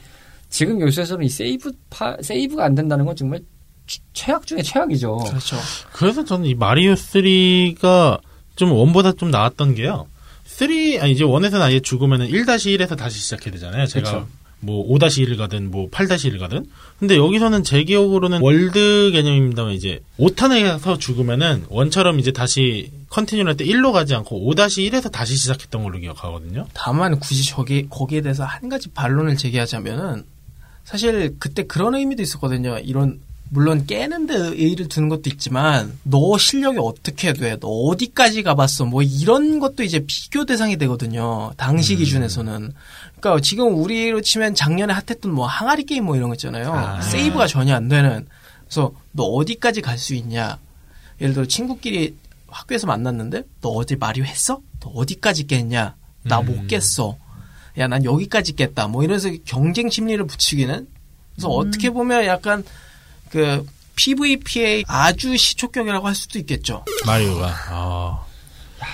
[0.49, 3.41] 지금 요소에서는 이 세이브 파, 세이브가 안 된다는 건 정말
[3.87, 5.17] 최- 최악 중에 최악이죠.
[5.17, 5.57] 그렇죠.
[5.93, 8.19] 그래서 저는 이 마리오 3가
[8.55, 10.07] 좀 one보다 좀 나았던 게요.
[10.45, 10.69] 3,
[11.01, 13.85] 아니 이제 one에서는 아예 죽으면은 1-1에서 다시 시작해야 되잖아요.
[13.87, 14.27] 제가 그쵸.
[14.59, 16.65] 뭐 5-1을 가든 뭐 8-1을 가든.
[16.99, 23.91] 근데 여기서는 제 기억으로는 월드 개념입니다만 이제 5탄에서 죽으면은 one처럼 이제 다시 continue 할때 1로
[23.91, 26.67] 가지 않고 5-1에서 다시 시작했던 걸로 기억하거든요.
[26.73, 30.25] 다만 굳이 저기 거기에 대해서 한 가지 반론을 제기하자면은
[30.83, 32.79] 사실 그때 그런 의미도 있었거든요.
[32.79, 33.19] 이런
[33.49, 37.57] 물론 깨는데 의의를 두는 것도 있지만 너 실력이 어떻게 돼?
[37.59, 38.85] 너 어디까지 가봤어?
[38.85, 41.51] 뭐 이런 것도 이제 비교 대상이 되거든요.
[41.55, 42.73] 당시 기준에서는.
[43.19, 46.73] 그러니까 지금 우리로 치면 작년에 핫했던 뭐 항아리 게임 뭐 이런 거 있잖아요.
[46.73, 48.27] 아, 세이브가 전혀 안 되는.
[48.65, 50.57] 그래서 너 어디까지 갈 수 있냐?
[51.21, 52.15] 예를 들어 친구끼리
[52.47, 54.59] 학교에서 만났는데 너 어제 마리오 했어?
[54.81, 55.95] 너 어디까지 깼냐?
[56.23, 57.15] 나 못 깼어.
[57.77, 58.87] 야, 난 여기까지 깼다.
[58.87, 60.87] 뭐 이래서 경쟁 심리를 붙이기는.
[61.35, 62.63] 그래서 어떻게 보면 약간
[63.35, 63.65] 그
[63.97, 66.85] PVP의 아주 시초격이라고 할 수도 있겠죠.
[67.05, 67.53] 마리오가.
[67.69, 68.25] 아.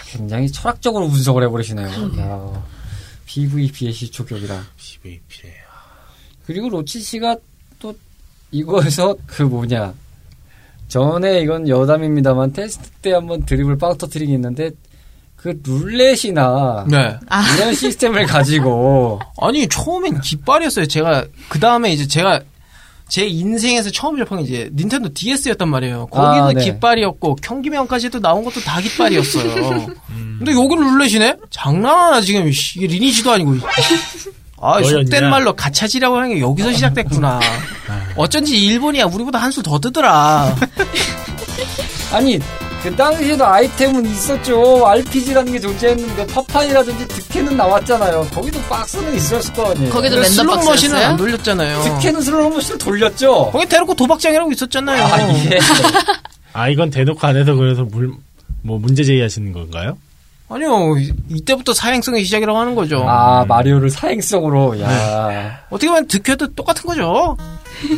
[0.08, 1.88] 굉장히 철학적으로 분석을 해버리시네요.
[2.18, 2.64] 야,
[3.28, 4.66] PVP의 시초격이라.
[4.78, 5.54] PVP래.
[6.48, 7.36] 그리고 로치 씨가
[7.78, 7.94] 또
[8.50, 9.94] 이거에서 그 뭐냐
[10.88, 14.72] 전에 이건 여담입니다만 테스트 때 한번 드립을 빵 터트리기 있는데
[15.36, 17.20] 그 룰렛이나 네.
[17.58, 20.88] 이런 시스템을 가지고 아니 처음엔 깃발이었어요.
[20.88, 22.42] 제가 그 다음에 이제 제가
[23.12, 26.08] 제 인생에서 처음 접한 게 이제 닌텐도 DS였단 말이에요.
[26.08, 26.64] 거기도 아, 네.
[26.64, 29.86] 깃발이었고 경기명까지도 나온 것도 다 깃발이었어요.
[30.40, 31.36] 근데 여기는 룰렛이네?
[31.50, 33.56] 장난하나 지금 씨, 이게 리니지도 아니고.
[34.62, 34.82] 아?
[34.82, 37.42] 속된 말로 가챠지라고 하는 게 여기서 시작됐구나.
[38.16, 40.56] 어쩐지 일본이야 우리보다 한 수 더 뜨더라.
[42.16, 42.40] 아니
[42.84, 49.90] 그 당시에도 아이템은 있었죠 RPG라는 게 존재했는데 파판이라든지 드퀘는 나왔잖아요 거기도 박스는 있었을 거 아니에요
[49.92, 51.18] 거기도 랜덤 슬롯 머신은 안?
[51.18, 51.84] 돌렸잖아요.
[51.84, 55.04] 드퀘는 슬롯머신을 돌렸죠 거기 대놓고 도박장이라고 있었잖아요.
[55.04, 55.60] 아 예.
[56.54, 58.12] 아, 이건 대놓고 안 해서 그래서 물,
[58.62, 59.98] 뭐 문제 제기하시는 건가요?
[60.54, 63.04] 아니요, 이- 이때부터 사행성의 시작이라고 하는 거죠.
[63.08, 67.38] 아 마리오를 사행성으로 야 어떻게 보면 득해도 똑같은 거죠.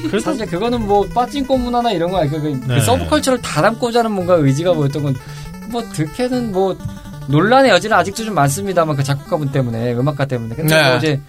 [0.09, 2.79] 그래서 사실 그거는 뭐 빠진코 문화나 이런 거 아니까 그, 그 네.
[2.81, 5.15] 서브컬처를 다 담고자 하는 뭔가 의지가 뭐였던 건
[5.71, 6.77] 뭐 득해는 뭐
[7.27, 10.87] 논란의 여지는 아직도 좀 많습니다만 그 작곡가분 때문에 음악가 때문에 근데 네.
[10.89, 11.21] 뭐 이제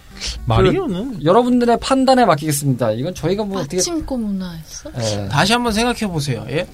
[0.45, 2.91] 마리오는 여러분들의 판단에 맡기겠습니다.
[2.91, 4.91] 이건 저희가 뭐 어떻게 파친코 문화였어?
[4.99, 5.27] 예.
[5.29, 6.45] 다시 한번 생각해 보세요.
[6.49, 6.67] 예?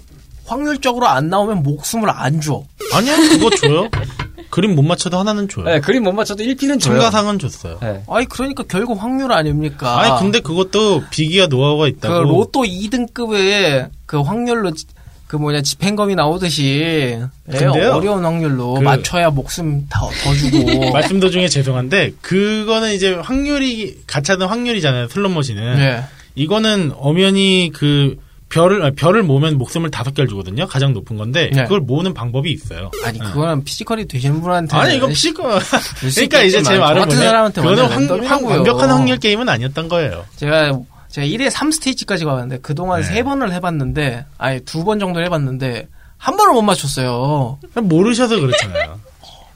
[0.45, 2.64] 확률적으로 안 나오면 목숨을 안 줘.
[2.93, 3.88] 아니야 그거 줘요.
[4.52, 5.66] 그림 못 맞춰도 하나는 줘요.
[5.74, 6.80] 예, 그림 못 맞춰도 1피는 줘요.
[6.80, 7.80] 참가상은 줬어요.
[7.84, 8.04] 예.
[8.08, 9.99] 아니 그러니까 결국 확률 아닙니까?
[9.99, 12.20] 아니 근데 그것도 비기가 노하우가 그 있다고.
[12.24, 14.86] 로또 2등급의 그 확률로 지-
[15.28, 17.18] 그 뭐냐 집행검이 나오듯이
[17.54, 17.93] 예, 근데요.
[17.93, 20.91] 어려운 확률로 그- 맞춰야 목숨 더, 더 주고.
[20.91, 25.08] 말씀 도중에 죄송한데 그거는 이제 확률이 가차는 확률이잖아요.
[25.08, 25.80] 슬롯머신은.
[25.80, 26.04] 예.
[26.36, 28.18] 이거는 엄연히 그
[28.52, 30.68] 별을 아, 별을 모으면 목숨을 다섯 개를 주거든요.
[30.68, 31.64] 가장 높은 건데 네.
[31.64, 32.91] 그걸 모으는 방법이 있어요.
[33.04, 37.84] 아니 그거는 physical이 되시는 분한테 아니 이거 physical 수 그러니까 이제 제 보면 사람한테 그거는
[37.86, 38.49] 확, 랜덤이라고요.
[38.49, 40.26] 완벽한 확률 게임은 아니었던 거예요.
[40.36, 40.72] 제가
[41.10, 43.08] 제가 1회 3스테이지까지 가봤는데 그동안 네.
[43.08, 45.88] 세 번을 해봤는데 아니 두번 정도 해봤는데
[46.18, 47.60] 한 번을 못 맞췄어요.
[47.76, 48.99] 모르셔서 그렇잖아요.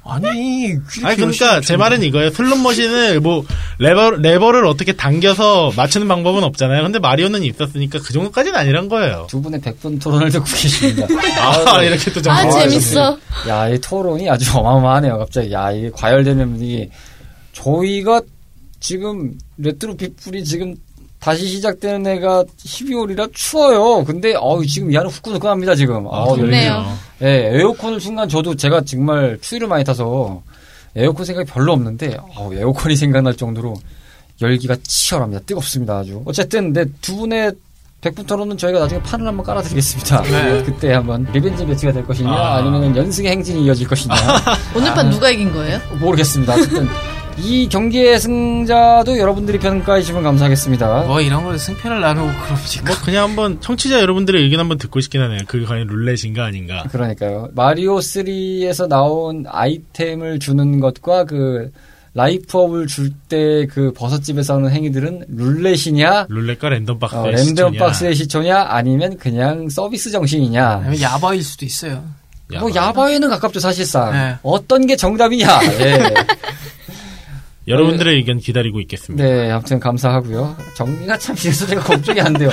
[0.08, 2.30] 아니 아니 그러니까 제 말은 이거예요.
[2.30, 3.43] 슬롯 머신을 뭐
[3.80, 6.84] 레버 레버를 어떻게 당겨서 맞추는 방법은 없잖아요.
[6.84, 9.26] 근데 마리오는 있었으니까 그 정도까지는 아니란 거예요.
[9.30, 11.08] 두 분의 100분 토론을 듣고 계십니다.
[11.41, 13.18] 아 이렇게 또 아, 정말 재밌어.
[13.47, 15.51] 야, 이 토론이 아주 어마어마하네요, 갑자기.
[15.51, 16.89] 야, 이게 과열되는 분위기.
[17.53, 18.22] 저희가
[18.80, 20.76] 지금 레트로 피플이 지금
[21.26, 24.03] 다시 시작되는 때가 12월이라 추워요.
[24.05, 26.05] 근데 어우 지금 이 안은 후끈후끈합니다 지금.
[26.07, 26.71] 아우, 좋네요.
[26.71, 26.89] 열기.
[27.23, 30.43] 예, 에어컨을 순간 저도 제가 정말 추위를 많이 타서
[30.95, 33.73] 에어컨 생각이 별로 없는데 어우, 에어컨이 생각날 정도로
[34.39, 35.41] 열기가 치열합니다.
[35.47, 36.21] 뜨겁습니다 아주.
[36.26, 37.53] 어쨌든 네, 두 분의
[38.01, 40.21] 백분 토론은 저희가 나중에 판을 한번 깔아드리겠습니다.
[40.21, 40.61] 네.
[40.63, 42.57] 그때 한번 revenge match가 될 것이냐 아.
[42.57, 42.61] 아.
[42.61, 44.13] 니면 연승의 행진이 이어질 것이냐
[44.76, 45.80] 오늘 판 누가 이긴 거예요?
[45.99, 46.53] 모르겠습니다.
[46.53, 46.88] 어쨌든
[47.38, 51.03] 이 경기의 승자도 여러분들이 평가해 주시면 감사하겠습니다.
[51.03, 52.86] 뭐 이런 거 승패를 나누고 그럽니까?
[52.86, 55.39] 뭐 그냥 한번 청취자 여러분들의 의견 한번 듣고 싶긴 하네요.
[55.47, 56.83] 그게 과연 룰렛인가 아닌가.
[56.91, 57.49] 그러니까요.
[57.53, 61.71] 마리오 3에서 나온 아이템을 주는 것과 그
[62.13, 67.79] life up을 줄 때 그 버섯집에서 하는 행위들은 룰렛이냐, 룰렛과 random box의 어, 랜덤 시초냐.
[67.80, 70.65] box의 시초냐, 아니면 그냥 서비스 정신이냐.
[70.86, 72.01] 아니면 야바위일 수도 있어요.
[72.59, 74.13] 뭐 야바위에는 가깝죠 사실상.
[74.13, 74.36] 네.
[74.43, 75.59] 어떤 게 정답이냐.
[75.81, 76.13] 예.
[77.68, 79.24] 여러분들의 의견 기다리고 있겠습니다.
[79.24, 80.55] 네, 아무튼 감사하고요.
[80.76, 82.49] 정리가 참 이래서 제가 걱정이 안 돼요.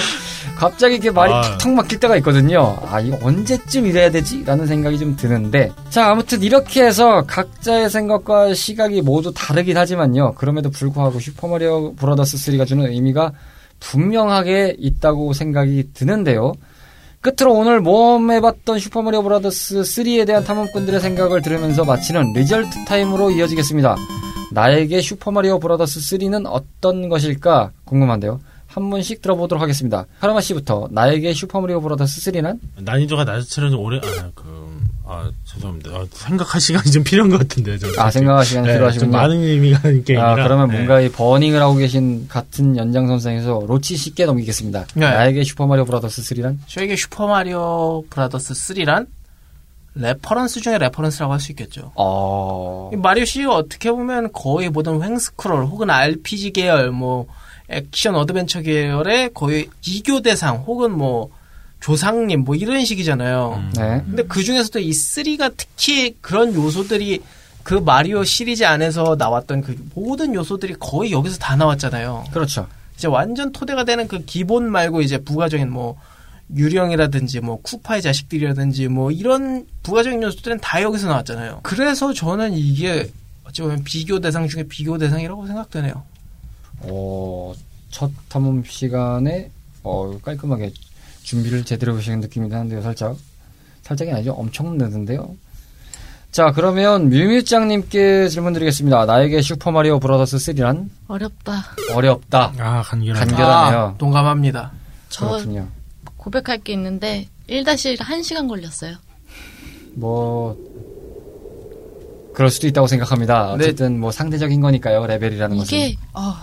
[0.57, 1.43] 갑자기 이렇게 말이 아.
[1.43, 2.79] 턱턱 막힐 때가 있거든요.
[2.89, 4.45] 아, 이거 언제쯤 이래야 되지?
[4.45, 5.73] 라는 생각이 좀 드는데.
[5.91, 10.35] 자, 아무튼 이렇게 해서 각자의 생각과 시각이 모두 다르긴 하지만요.
[10.35, 13.33] 그럼에도 불구하고 슈퍼마리오 브라더스 3가 주는 의미가
[13.81, 16.53] 분명하게 있다고 생각이 드는데요.
[17.21, 23.97] 끝으로 오늘 모험해봤던 슈퍼마리오 브라더스 3에 대한 탐험꾼들의 생각을 들으면서 마치는 result time으로 이어지겠습니다.
[24.53, 28.41] 나에게 슈퍼마리오 브라더스 3는 어떤 것일까 궁금한데요.
[28.67, 30.07] 한 분씩 들어보도록 하겠습니다.
[30.21, 35.91] 카라마 씨부터 나에게 슈퍼마리오 브라더스 3는 난이도가 낮을수록 오래 아, 그, 아 죄송합니다.
[35.91, 37.79] 아, 생각할 시간이 좀 필요한 것 같은데요.
[37.79, 38.11] 저는 아.
[38.11, 39.13] 생각할 시간 네, 좀 필요하시군요.
[39.13, 40.33] 많은 의미가 있는 게임이라.
[40.33, 40.77] 아, 그러면 네.
[40.77, 44.87] 뭔가 이 burning을 하고 계신 같은 연장선상에서 로치 쉽게 넘기겠습니다.
[44.95, 45.01] 네.
[45.07, 46.57] 나에게 슈퍼마리오 브라더스 3란?
[46.67, 49.07] 저에게 슈퍼마리오 브라더스 3란
[49.95, 51.93] reference 중에 reference라고 할 수 있겠죠.
[51.97, 52.91] 어...
[52.93, 57.27] 이 마리오 시리즈가 어떻게 보면 거의 모든 횡스크롤 혹은 RPG 계열 뭐
[57.69, 61.31] action adventure 계열의 거의 비교 대상 혹은 뭐
[61.81, 63.55] 조상님 뭐 이런 식이잖아요.
[63.57, 63.73] 음.
[63.77, 64.03] 네.
[64.07, 67.21] 근데 그 중에서도 이 3가 특히 그런 요소들이
[67.63, 72.25] 그 마리오 시리즈 안에서 나왔던 그 모든 요소들이 거의 여기서 다 나왔잖아요.
[72.33, 72.67] 그렇죠.
[72.97, 75.97] 이제 완전 토대가 되는 그 기본 말고 이제 부가적인 뭐
[76.55, 81.61] 유령이라든지 뭐 쿠파의 자식들이라든지 뭐 이런 부가적인 요소들은 다 여기서 나왔잖아요.
[81.63, 83.11] 그래서 저는 이게
[83.45, 86.03] 어찌 보면 비교 대상 중에 비교 대상이라고 생각되네요.
[86.81, 87.53] 어,
[87.91, 89.51] 첫 탐험 시간에
[89.83, 90.73] 어, 깔끔하게
[91.23, 93.17] 준비를 제대로 하시는 느낌이 나는데요, 살짝.
[93.83, 94.33] 살짝이 아니죠.
[94.33, 95.35] 엄청 느는데요.
[96.31, 99.05] 자, 그러면 뮤뮤짱님께 질문 드리겠습니다.
[99.07, 101.65] 나에게 슈퍼마리오 브라더스 3란 어렵다.
[101.95, 102.53] 어렵다.
[102.59, 103.23] 아, 간결한.
[103.23, 103.79] 간결- 간결하네요.
[103.81, 104.73] 아, 동감합니다.
[105.11, 105.69] 저 그렇군요.
[106.23, 108.95] 고백할 게 있는데 1-1 1시간 걸렸어요.
[109.95, 110.57] 뭐,
[112.33, 113.57] 그럴 수도 있다고 생각합니다.
[113.59, 113.65] 네.
[113.65, 115.77] 어쨌든 뭐 상대적인 거니까요, 레벨이라는 것은.
[115.77, 116.35] 이게 어,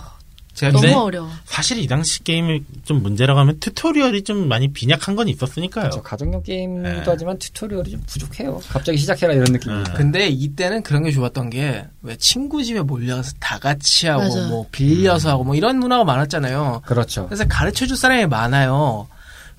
[0.52, 0.92] 제가 너무 네?
[0.92, 1.30] 어려워.
[1.46, 5.84] 사실 이 당시 게임이 좀 문제라고 하면 tutorial이 좀 많이 빈약한 건 있었으니까요.
[5.84, 6.02] 그렇죠.
[6.02, 7.02] 가정용 게임이기도 네.
[7.06, 8.60] 하지만 튜토리얼이 좀 부족해요.
[8.68, 9.92] 갑자기 시작해라 이런 느낌이니까.
[9.92, 9.96] 네.
[9.96, 14.48] 근데 이때는 그런 게 좋았던 게 왜 친구 집에 몰려서 다 같이 하고 맞아.
[14.48, 16.82] 뭐 빌려서 하고 뭐 이런 문화가 많았잖아요.
[16.84, 17.26] 그렇죠.
[17.26, 19.08] 그래서 가르쳐 줄 사람이 많아요.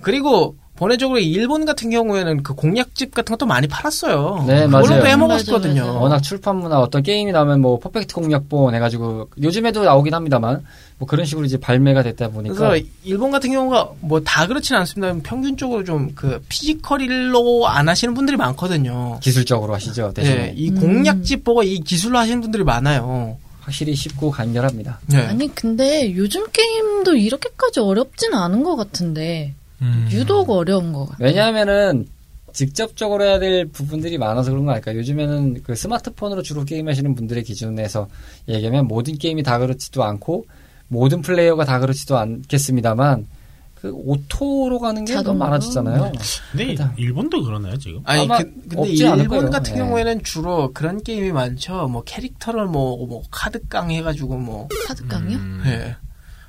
[0.01, 4.45] 그리고 본의적으로 일본 같은 경우에는 그 공략집 같은 것도 많이 팔았어요.
[4.47, 5.01] 네, 그걸로 맞아요.
[5.01, 5.81] 또 해먹었거든요.
[5.81, 5.99] 맞아, 맞아.
[5.99, 10.63] 워낙 출판 문화 어떤 게임이 나오면 뭐 퍼펙트 공략본 해가지고 요즘에도 나오긴 합니다만
[10.97, 15.13] 뭐 그런 식으로 이제 발매가 됐다 보니까 그래서 일본 같은 경우가 뭐 다 그렇지는 않습니다.
[15.23, 19.19] 평균적으로 좀 그 physical로 안 하시는 분들이 많거든요.
[19.21, 23.37] 기술적으로 하시죠 대신 네, 이 공략집 보고 이 기술로 하시는 분들이 많아요.
[23.59, 24.99] 확실히 쉽고 간결합니다.
[25.07, 25.17] 네.
[25.27, 30.07] 아니 근데 요즘 게임도 이렇게까지 어렵진 않은 것 같은데 음.
[30.11, 31.23] 유독 어려운 것 같아.
[31.23, 32.07] 왜냐하면은
[32.53, 34.93] 직접적으로 해야 될 부분들이 많아서 그런 거 아닐까.
[34.95, 38.07] 요즘에는 그 스마트폰으로 주로 게임하시는 분들의 기준에서
[38.47, 40.45] 얘기하면 모든 게임이 다 그렇지도 않고
[40.87, 43.25] 모든 플레이어가 다 그렇지도 않겠습니다만
[43.81, 45.45] 그 auto로 가는 게 너무 자동으로?
[45.45, 46.11] 많아졌잖아요.
[46.51, 46.93] 근데 일단.
[46.97, 48.01] 일본도 그러나요, 지금?
[48.03, 49.49] 아니 아마 그, 근데 일본.
[49.49, 49.79] 같은 네.
[49.79, 51.87] 경우에는 주로 그런 게임이 많죠.
[51.87, 55.37] 뭐 캐릭터를 뭐, 뭐 카드깡 해가지고 뭐 카드깡이요?
[55.37, 55.63] 음.
[55.65, 55.95] 예.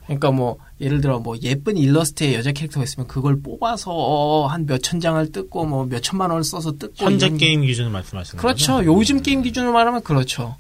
[0.05, 5.01] 그러니까 뭐 예를 들어 뭐 예쁜 일러스트의 여자 캐릭터가 있으면 그걸 뽑아서 한 몇 천
[5.01, 8.73] 장을 뜯고 뭐 몇 천만 원을 써서 뜯고 현재 이런- 게임 기준을 말씀하시는 그렇죠.
[8.79, 8.85] 거죠?
[8.87, 10.57] 요즘 게임 기준으로 말하면 그렇죠.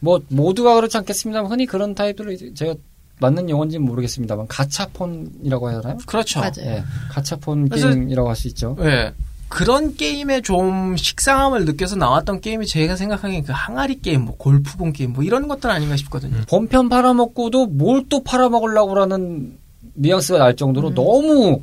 [0.00, 2.74] 뭐 모두가 그렇지 않겠습니다만 흔히 그런 타입들을 이제 제가
[3.20, 5.96] 맞는 용어인지는 모르겠습니다만 가차폰이라고 해야 하나요?
[6.04, 6.40] 그렇죠.
[6.40, 6.52] 맞아요.
[6.60, 8.76] 예, 가차폰 게임이라고 할 수 있죠.
[8.80, 9.12] 예.
[9.48, 15.12] 그런 게임에 좀 식상함을 느껴서 나왔던 게임이 제가 생각하기엔 그 항아리 게임, 뭐 골프공 게임,
[15.12, 16.36] 뭐 이런 것들 아닌가 싶거든요.
[16.48, 19.58] 본편 팔아먹고도 뭘 또 팔아먹으려고 하는
[19.94, 20.94] 뉘앙스가 날 정도로 음.
[20.94, 21.62] 너무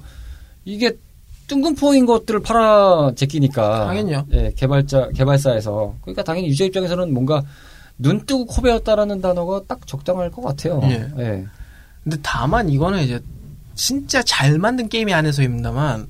[0.65, 0.93] 이게
[1.47, 3.87] 뜬금포인 것들을 팔아 제끼니까.
[3.87, 4.25] 당연히요.
[4.31, 5.95] 예, 개발자, 개발사에서.
[6.01, 7.43] 그러니까 당연히 유저 입장에서는 뭔가
[7.97, 10.79] 눈 뜨고 코 베었다라는 단어가 딱 적당할 것 같아요.
[10.85, 11.07] 예.
[11.19, 11.45] 예.
[12.03, 13.19] 근데 다만 이거는 이제
[13.75, 16.07] 진짜 잘 만든 게임이 안에서입니다만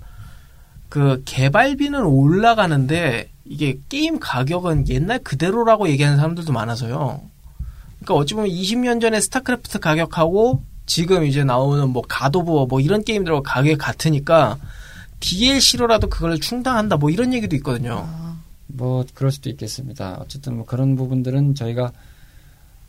[0.91, 7.21] 그 개발비는 올라가는데 이게 게임 가격은 옛날 그대로라고 얘기하는 사람들도 많아서요.
[8.01, 12.81] 그러니까 어찌 보면 20년 전에 스타크래프트 가격하고 지금 이제 나오는 뭐 God of War 뭐
[12.81, 14.57] 이런 게임들하고 가격이 같으니까
[15.21, 18.09] DLC로라도 그걸 충당한다 뭐 이런 얘기도 있거든요.
[18.67, 20.17] 뭐, 그럴 수도 있겠습니다.
[20.19, 21.93] 어쨌든 뭐 그런 부분들은 저희가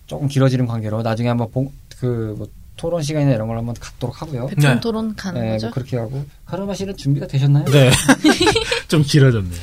[0.07, 2.49] 조금 길어지는 관계로 나중에 한번 본, 그, 뭐,
[2.83, 4.47] 토론 시간이나 이런 걸 한번 갖도록 하고요.
[4.49, 4.81] 백전 네.
[4.81, 5.67] 토론 가는 예, 거죠?
[5.69, 6.25] 뭐 그렇게 하고.
[6.47, 7.65] 카르마 씨는 준비가 되셨나요?
[7.67, 7.91] 네.
[8.89, 9.61] 좀 길어졌네요.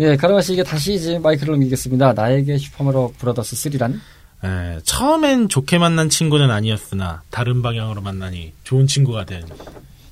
[0.00, 2.12] 예, 카르마 씨에게 다시 이제 마이크를 넘기겠습니다.
[2.14, 4.00] 나에게 슈퍼마리오 브라더스 3란?
[4.44, 9.44] 예, 처음엔 좋게 만난 친구는 아니었으나 다른 방향으로 만나니 좋은 친구가 된.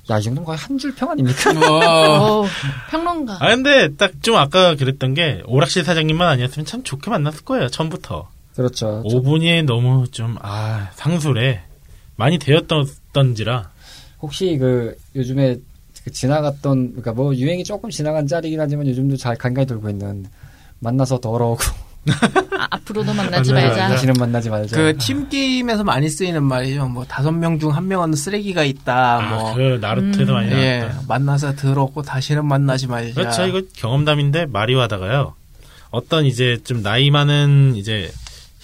[0.09, 1.51] 야, 이 정도면 거의 한 줄 평 아닙니까?
[1.51, 2.47] 어, 어,
[2.89, 3.37] 평론가.
[3.41, 8.29] 아 근데 딱 좀 아까 그랬던 게 오락실 사장님만 아니었으면 참 좋게 만났을 거예요 처음부터.
[8.55, 9.03] 그렇죠.
[9.05, 11.61] 5분이 너무 좀 아 상술에
[12.15, 13.69] 많이 되었던지라.
[14.21, 15.57] 혹시 그 요즘에
[16.03, 20.25] 그 지나갔던 그러니까 뭐 유행이 조금 지나간 짤이긴 하지만 요즘도 잘 간간히 돌고 있는
[20.79, 21.61] 만나서 더러우고
[22.59, 23.87] 아, 앞으로도 만나지 맞아요, 말자.
[23.89, 24.77] 다시는 만나지 말자.
[24.77, 26.87] 그 팀 게임에서 많이 쓰이는 말이죠.
[26.87, 29.17] 뭐 다섯 명 중 한 명은 쓰레기가 있다.
[29.17, 31.01] 아, 뭐 그 나루토에서 많이 예, 나왔다.
[31.07, 33.13] 만나서 더럽고 다시는 만나지 말자.
[33.19, 33.47] 그렇죠.
[33.47, 35.33] 이거 경험담인데 마리오 하다가요.
[35.89, 38.11] 어떤 이제 좀 나이 많은 이제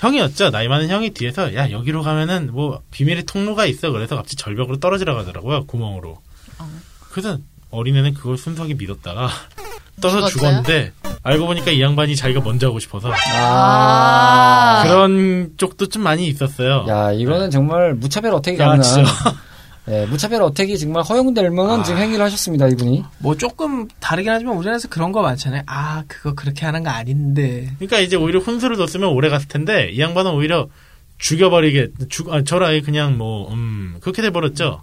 [0.01, 0.49] 형이었죠.
[0.49, 3.91] 나이 많은 형이 뒤에서 야 여기로 가면은 뭐 비밀의 통로가 있어.
[3.91, 5.65] 그래서 갑자기 절벽으로 떨어지라 가더라고요.
[5.67, 6.17] 구멍으로.
[6.59, 6.69] 어.
[7.11, 7.37] 그래서
[7.69, 9.29] 어린애는 그걸 순수하게 믿었다가
[10.01, 10.25] 떠서?
[10.27, 10.91] 죽었는데
[11.21, 16.85] 알고 보니까 이 양반이 자기가 먼저 하고 싶어서 아, 그런 쪽도 좀 많이 있었어요.
[16.89, 19.05] 야, 이거는 정말 무차별 어택이 야, 가능한.
[19.87, 21.83] 예, 무차별 어택이 정말 허용될 만한 아.
[21.83, 23.03] 지금 행위를 하셨습니다, 이분이.
[23.17, 25.63] 뭐 조금 다르긴 하지만 우리나라에서 그런 거 많잖아요.
[25.65, 27.71] 아, 그거 그렇게 하는 거 아닌데.
[27.77, 30.67] 그러니까 이제 오히려 혼수를 뒀으면 오래 갔을 텐데 이 양반은 오히려
[31.17, 34.81] 죽여버리게 죽 아, 아예 그냥 뭐 음, 그렇게 돼버렸죠.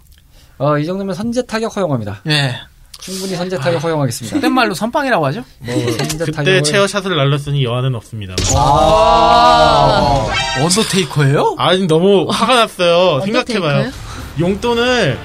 [0.57, 2.21] 어, 이 정도면 선제 타격 허용합니다.
[2.27, 2.55] 예.
[2.99, 4.35] 충분히 선제 타격 허용하겠습니다.
[4.35, 5.43] 그땐 말로 선빵이라고 하죠?
[5.59, 8.35] 뭐 선제 그때 타격을 체어샷을 날렸으니 여한은 없습니다.
[8.57, 10.27] 아,
[10.61, 11.55] 언더테이커예요?
[11.57, 13.21] 아니 너무 화가 났어요.
[13.21, 13.91] 생각해봐요.
[14.39, 15.17] 용돈을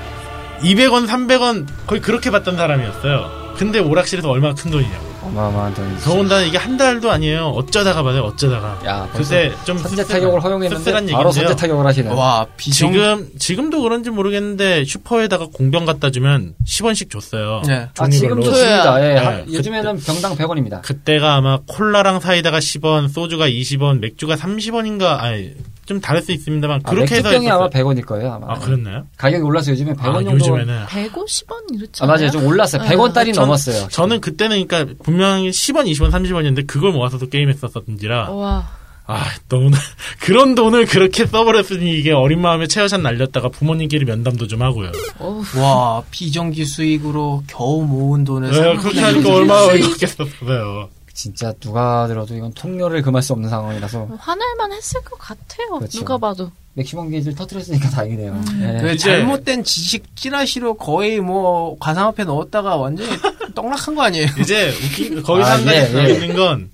[0.61, 3.45] 200원, 300원 거의 그렇게 받던 사람이었어요.
[3.57, 5.15] 근데 오락실에서 얼마나 큰 돈이냐고.
[5.25, 6.05] 어마어마한 돈이지.
[6.05, 7.47] 더군다나 이게 한 달도 아니에요.
[7.49, 8.79] 어쩌다가 받아요, 어쩌다가.
[8.85, 11.33] 야, 벌써 그때 좀 선제 타격을 허용했는데 바로 얘기인데요.
[11.33, 12.11] 선제 타격을 하시네.
[12.13, 17.63] 와 비정 지금 지금도 그런지 모르겠는데 슈퍼에다가 공병 갖다 주면 10원씩 줬어요.
[17.67, 17.89] 네.
[17.99, 18.43] 아, 지금도.
[18.53, 19.03] 줍니다.
[19.03, 20.83] 예, 네, 하- 그때- 요즘에는 병당 100원입니다.
[20.83, 25.53] 그때가 아마 콜라랑 사이다가 10원, 소주가 20원, 맥주가 30원인가 아니
[25.87, 27.85] 좀 다를 수 있습니다만 아, 그렇게 해서 맥주병이 아마 했었어요.
[27.85, 28.33] 100원일 거예요.
[28.33, 28.53] 아마.
[28.53, 29.07] 아 그랬나요?
[29.19, 30.31] 가격이 올라서 요즘에 100원 아, 정도.
[30.33, 32.31] 요즘에는 150원 이렇지 아, 맞아요.
[32.31, 32.83] 좀 올랐어요.
[32.83, 32.89] 네.
[32.89, 33.89] 100원 딸이 전- 넘었어요.
[33.89, 38.69] 저는 그때는 그러니까 분명히 10원, 20원, 30원이었는데 그걸 모아서도 게임했었던지라 와.
[39.07, 39.71] 아 너무
[40.23, 44.93] 그런 돈을 그렇게 써버렸으니 이게 어린 마음에 체어샷 날렸다가 부모님끼리 면담도 좀 하고요.
[45.19, 45.43] 어우.
[45.59, 50.89] 와 비정기 수익으로 겨우 모은 돈을 네, 그렇게 하니까 얼마나 어이없겠었어요.
[51.15, 55.79] 진짜 누가 들어도 이건 통렬을 금할 수 없는 상황이라서 화날만 했을 것 같아요.
[55.79, 55.99] 그렇죠.
[56.01, 56.51] 누가 봐도.
[56.75, 58.33] 맥시멈 게이지를 터뜨렸으니까 다행이네요.
[58.33, 58.61] 음.
[58.63, 58.81] 예.
[58.83, 63.11] 그 이제- 잘못된 지식 찌라시로 거의 뭐 가상화폐 넣었다가 완전히
[63.55, 64.27] 떡락한 거 아니에요?
[64.41, 66.13] 이제 웃긴 거기서 아, 한 가지 예, 더 예.
[66.15, 66.71] 있는 건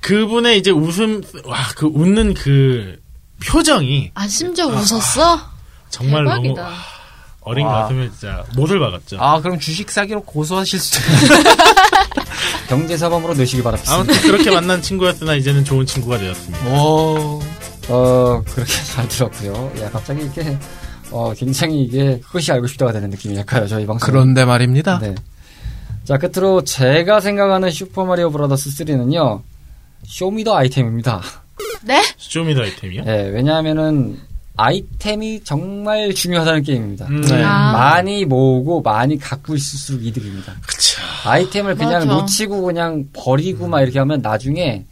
[0.00, 3.00] 그분의 이제 웃음 와 그 웃는 그
[3.46, 5.40] 표정이 아 심지어 웃었어?
[5.88, 6.62] 정말 너무 대박이다.
[6.62, 6.74] 와,
[7.50, 7.82] 어린 와.
[7.82, 9.16] 가슴에 진짜 못을 박았죠.
[9.20, 11.44] 아 그럼 주식 사기로 고소하실 수도 있어요.
[12.68, 13.92] 경제사범으로 넣으시기 바랍니다.
[13.92, 16.66] 아무튼 그렇게 만난 친구였으나 이제는 좋은 친구가 되었습니다.
[16.72, 17.40] 오.
[17.88, 19.72] 어, 그렇게 잘 들었고요.
[19.80, 20.56] 야, 갑자기 이게,
[21.10, 24.06] 어, 굉장히 이게 그것이 알고 싶다가 되는 느낌이랄까요, 저희 방송.
[24.06, 25.00] 그런데 말입니다.
[25.00, 25.16] 네.
[26.04, 29.42] 자, 끝으로 제가 생각하는 슈퍼 마리오 브라더스 3는요,
[30.04, 31.20] Show me the item입니다.
[31.82, 32.00] 네?
[32.16, 33.02] Show me the item이요?
[33.04, 34.20] 네, 왜냐하면은,
[34.60, 37.06] 아이템이 정말 중요하다는 게임입니다.
[37.06, 37.42] 음, 네.
[37.42, 37.72] 아.
[37.72, 40.54] 많이 모으고 많이 갖고 있을수록 이득입니다.
[40.66, 41.00] 그쵸.
[41.24, 42.20] 아이템을 그냥 맞아.
[42.20, 44.84] 놓치고 그냥 버리고 막 이렇게 하면 나중에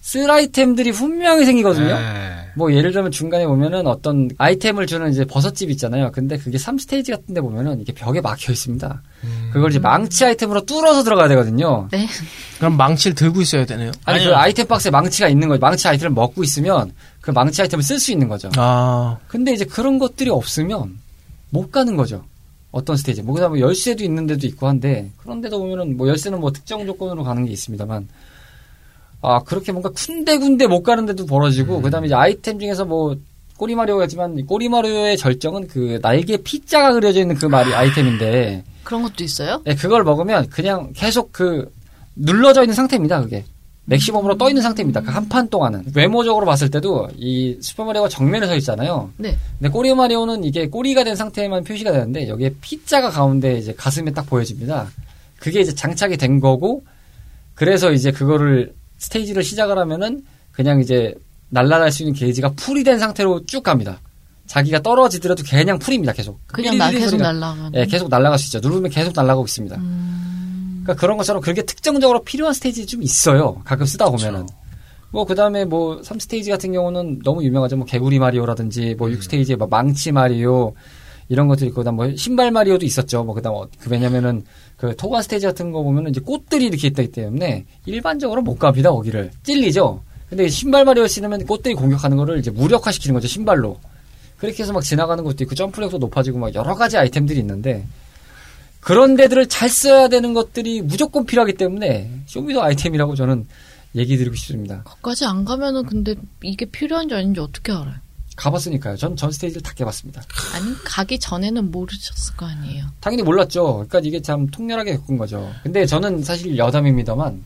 [0.00, 1.94] 쓸 아이템들이 분명히 생기거든요.
[1.94, 2.32] 네.
[2.56, 6.10] 뭐 예를 들면 중간에 보면은 어떤 아이템을 주는 이제 버섯집 있잖아요.
[6.10, 9.02] 근데 그게 3스테이지 같은 데 보면은 이게 벽에 막혀 있습니다.
[9.52, 11.88] 그걸 이제 망치 아이템으로 뚫어서 들어가야 되거든요.
[11.92, 12.08] 네.
[12.58, 13.92] 그럼 망치를 들고 있어야 되네요.
[14.04, 14.30] 아니 아니요.
[14.30, 15.60] 그 아이템 박스에 망치가 있는 거죠.
[15.60, 16.92] 망치 아이템을 먹고 있으면
[17.22, 18.50] 그 망치 아이템을 쓸 수 있는 거죠.
[18.56, 20.98] 아 근데 이제 그런 것들이 없으면
[21.50, 22.24] 못 가는 거죠.
[22.72, 23.22] 어떤 스테이지.
[23.22, 27.44] 뭐 그다음에 열쇠도 있는 데도 있고 한데 그런데도 보면은 뭐 열쇠는 뭐 특정 조건으로 가는
[27.44, 28.08] 게 있습니다만
[29.22, 33.16] 아 그렇게 뭔가 군데군데 못 가는 데도 벌어지고 그다음에 이제 아이템 중에서 뭐
[33.56, 39.62] 꼬리마리오겠지만 꼬리마리오의 절정은 그 날개 P자가 그려져 있는 그 말이 아이템인데 그런 것도 있어요?
[39.66, 41.70] 예, 그걸 먹으면 그냥 계속 그
[42.16, 43.20] 눌러져 있는 상태입니다.
[43.20, 43.44] 그게
[43.84, 45.00] 맥시멈으로 떠 있는 상태입니다.
[45.00, 49.10] 그 한 판 동안은 외모적으로 봤을 때도 이 슈퍼마리오가 정면에 서 있잖아요.
[49.16, 49.36] 네.
[49.58, 54.26] 근데 꼬리 마리오는 이게 꼬리가 된 상태에만 표시가 되는데 여기에 P자가 가운데 이제 가슴에 딱
[54.26, 54.88] 보여집니다.
[55.38, 56.84] 그게 이제 장착이 된 거고
[57.54, 60.22] 그래서 이제 그거를 스테이지를 시작을 하면은
[60.52, 61.14] 그냥 이제
[61.50, 64.00] 날아갈 수 있는 게이지가 풀이 된 상태로 쭉 갑니다.
[64.46, 66.12] 자기가 떨어지더라도 그냥 풀입니다.
[66.12, 66.40] 계속.
[66.46, 67.16] 그냥 나 계속.
[67.16, 67.72] 날라가는.
[67.74, 68.66] 예, 계속 날아갈 수 있죠.
[68.66, 69.76] 누르면 계속 날아가고 있습니다.
[69.76, 70.28] 음.
[70.82, 73.60] 그러니까 그런 것처럼 그게 특정적으로 필요한 스테이지 좀 있어요.
[73.64, 74.46] 가끔 쓰다 보면은.
[75.12, 77.76] 뭐 그 다음에 뭐 3스테이지 같은 경우는 너무 유명하죠.
[77.76, 80.74] 뭐 개구리 마리오라든지 뭐 6스테이지에 뭐 망치 마리오
[81.28, 83.22] 이런 것도 있고 그 다음 뭐 신발 마리오도 있었죠.
[83.24, 84.44] 뭐 그 다음 어, 그 왜냐면은
[84.76, 88.90] 그 토관 스테이지 같은 거 보면은 이제 꽃들이 이렇게 있기 때문에 일반적으로 못 갑니다.
[88.90, 90.02] 거기를 찔리죠.
[90.30, 93.28] 근데 신발 마리오 신으면 꽃들이 공격하는 거를 이제 무력화시키는 거죠.
[93.28, 93.78] 신발로.
[94.38, 97.84] 그렇게 해서 막 지나가는 것도 있고 점프력도 높아지고 막 여러 가지 아이템들이 있는데
[98.82, 103.46] 그런 데들을 잘 써야 되는 것들이 무조건 필요하기 때문에 Show me the item이라고 저는
[103.94, 104.82] 얘기 드리고 싶습니다.
[104.82, 107.94] 거기까지 안 가면은 근데 이게 필요한지 아닌지 어떻게 알아요?
[108.34, 108.96] 가봤으니까요.
[108.96, 110.22] 전 전 스테이지를 다 깨봤습니다.
[110.54, 112.86] 아니 가기 전에는 모르셨을 거 아니에요.
[113.00, 113.74] 당연히 몰랐죠.
[113.74, 115.48] 그러니까 이게 참 통렬하게 겪은 거죠.
[115.62, 117.44] 근데 저는 사실 여담입니다만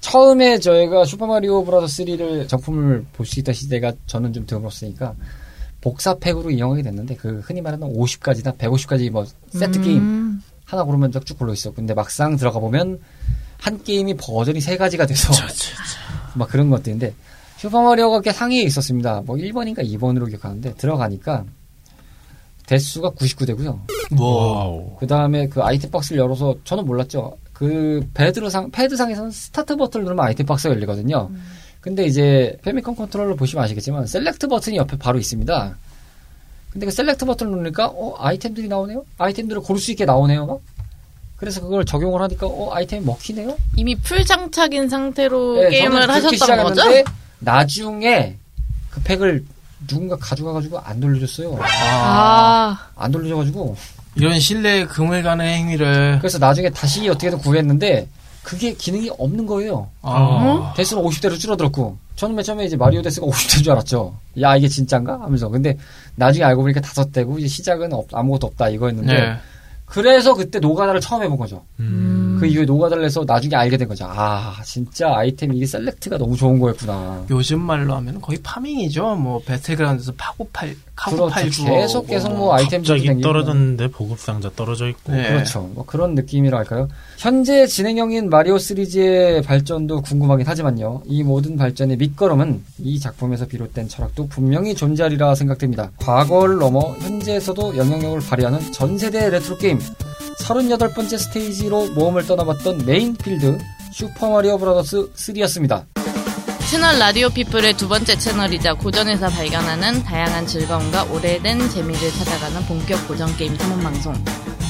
[0.00, 5.14] 처음에 저희가 슈퍼마리오 브라더 3를 정품을 볼 수 있던 시대가 저는 좀 드물었으니까
[5.80, 10.42] 복사팩으로 이용하게 됐는데 그 흔히 말하는 50가지나 150가지 뭐 세트 게임 음.
[10.72, 11.72] 하나 고르면 쭉 골로 있어.
[11.72, 12.98] 근데 막상 들어가 보면
[13.58, 15.32] 한 게임이 버전이 세 가지가 돼서
[16.34, 17.14] 막 그런 것들인데
[17.58, 19.22] 슈퍼마리오가 꽤 상위에 있었습니다.
[19.26, 21.44] 뭐 1번인가 2번으로 기억하는데 들어가니까
[22.66, 23.80] 대수가 99대고요.
[24.12, 24.96] 뭐 wow.
[24.98, 27.36] 그 다음에 그 item box를 열어서 저는 몰랐죠.
[27.52, 31.30] 그 패드상 패드상에서는 스타트 버튼을 누르면 item box가 열리거든요.
[31.82, 35.76] 근데 이제 패미컴 컨트롤러 보시면 아시겠지만 select 버튼이 옆에 바로 있습니다.
[36.72, 39.04] 근데 그 select 버튼을 누르니까 어 아이템들이 나오네요.
[39.18, 40.46] 아이템들을 고를 수 있게 나오네요.
[40.46, 40.60] 막.
[41.36, 43.56] 그래서 그걸 적용을 하니까 어 아이템이 먹히네요.
[43.76, 46.82] 이미 풀 장착인 상태로 네, 게임을 하셨던 거죠?
[47.40, 48.36] 나중에
[48.90, 49.44] 그 팩을
[49.86, 51.58] 누군가 가져가가지고 안 돌려줬어요.
[51.60, 53.76] 아, 안 돌려줘가지고
[54.14, 58.08] 이런 신뢰 금을 가는 행위를 그래서 나중에 다시 어떻게든 구했는데
[58.42, 59.88] 그게 기능이 없는 거예요.
[60.02, 64.14] 아, 대수는 50대로 줄어들었고 저는 맨 처음에 이제 마리오 대스가 50대인 줄 알았죠.
[64.40, 65.76] 야 이게 진짠가 하면서 근데
[66.16, 69.36] 나중에 알고 보니까 다섯 대고 이제 시작은 없- 아무것도 없다 이거였는데 네.
[69.84, 71.62] 그래서 그때 노가다를 처음 해본 거죠.
[71.78, 72.38] 음.
[72.40, 74.06] 그 이후에 노가다를 해서 나중에 알게 된 거죠.
[74.08, 77.26] 아, 진짜 아이템 이게 select가 너무 좋은 거였구나.
[77.30, 79.16] 요즘 말로 하면 거의 farming이죠.
[79.16, 81.64] 뭐 배틀그라운드에서 파고 팔, 카고 그렇죠.
[81.64, 85.12] 팔고 계속 계속 뭐 아이템 갑자기 떨어졌는데 보급 상자 떨어져 있고.
[85.12, 85.28] 네.
[85.28, 85.70] 그렇죠.
[85.74, 86.88] 뭐 그런 느낌이라 할까요?
[87.18, 91.02] 현재 진행형인 마리오 시리즈의 발전도 궁금하긴 하지만요.
[91.06, 95.90] 이 모든 발전의 밑거름은 이 작품에서 비롯된 철학도 분명히 존재하리라 생각됩니다.
[95.96, 99.78] 과거를 넘어 현재에서도 영향력을 발휘하는 전 세대 레트로 게임
[100.40, 103.58] 38번째 스테이지로 모험을 떠나봤던 main field
[103.92, 105.84] 슈퍼마리오 브라더스 3였습니다.
[106.72, 113.36] 채널 라디오 피플의 두 번째 채널이자 고전에서 발견하는 다양한 즐거움과 오래된 재미를 찾아가는 본격 고전
[113.36, 114.14] 게임 탐험 방송.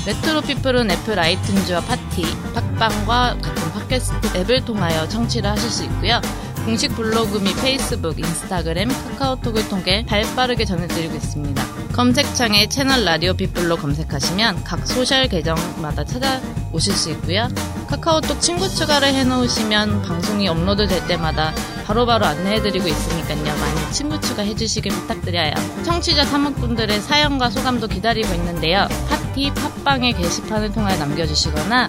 [0.04, 2.22] 레트로 피플은 애플 아이튠즈와 팟티,
[2.54, 6.20] 팟빵과 같은 팟캐스트 앱을 통하여 청취를 하실 수 있고요.
[6.64, 11.64] 공식 블로그 및 페이스북, 인스타그램, 카카오톡을 통해 발빠르게 전해드리고 있습니다.
[11.92, 17.48] 검색창에 채널 라디오 피플로 검색하시면 각 소셜 계정마다 찾아오실 수 있고요.
[17.88, 21.52] 카카오톡 친구 추가를 해놓으시면 방송이 업로드 될 때마다
[21.84, 23.44] 바로바로 안내해드리고 있으니까요.
[23.44, 25.54] 많이 친구 추가해주시길 부탁드려요.
[25.84, 28.86] 청취자 탐험꾼들의 사연과 소감도 기다리고 있는데요.
[29.08, 31.88] 팟티 팟빵의 게시판을 통해 남겨주시거나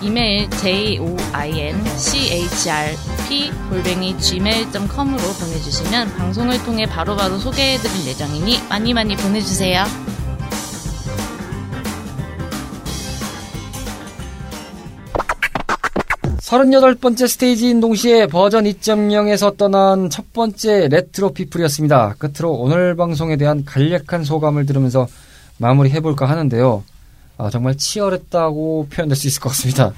[0.00, 0.48] 이메일
[3.68, 9.84] 골뱅이 gmail.com으로 보내주시면 방송을 통해 바로바로 소개해드릴 예정이니 많이 많이 보내주세요.
[16.40, 22.14] 서른여덟 번째 스테이지인 동시에 버전 2.0에서 떠난 첫 번째 레트로 피플이었습니다.
[22.18, 25.08] 끝으로 오늘 방송에 대한 간략한 소감을 들으면서
[25.58, 26.84] 마무리해볼까 하는데요.
[27.38, 29.92] 아, 정말 치열했다고 표현될 수 있을 것 같습니다.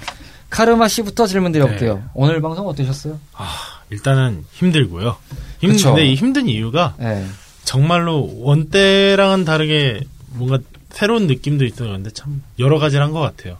[0.57, 1.96] 카르마 씨부터 질문 드려볼게요.
[1.96, 2.02] 네.
[2.14, 3.18] 오늘 방송 어떠셨어요?
[3.90, 5.14] 일단은 힘들고요.
[5.61, 5.90] 힘, 그쵸.
[5.90, 7.26] 근데 이 힘든 이유가 네.
[7.64, 10.00] 정말로 one 때랑은 다르게
[10.30, 11.66] 뭔가 새로운 느낌도.
[11.76, 13.59] 근데 참 여러 가지를 한 것 같아요.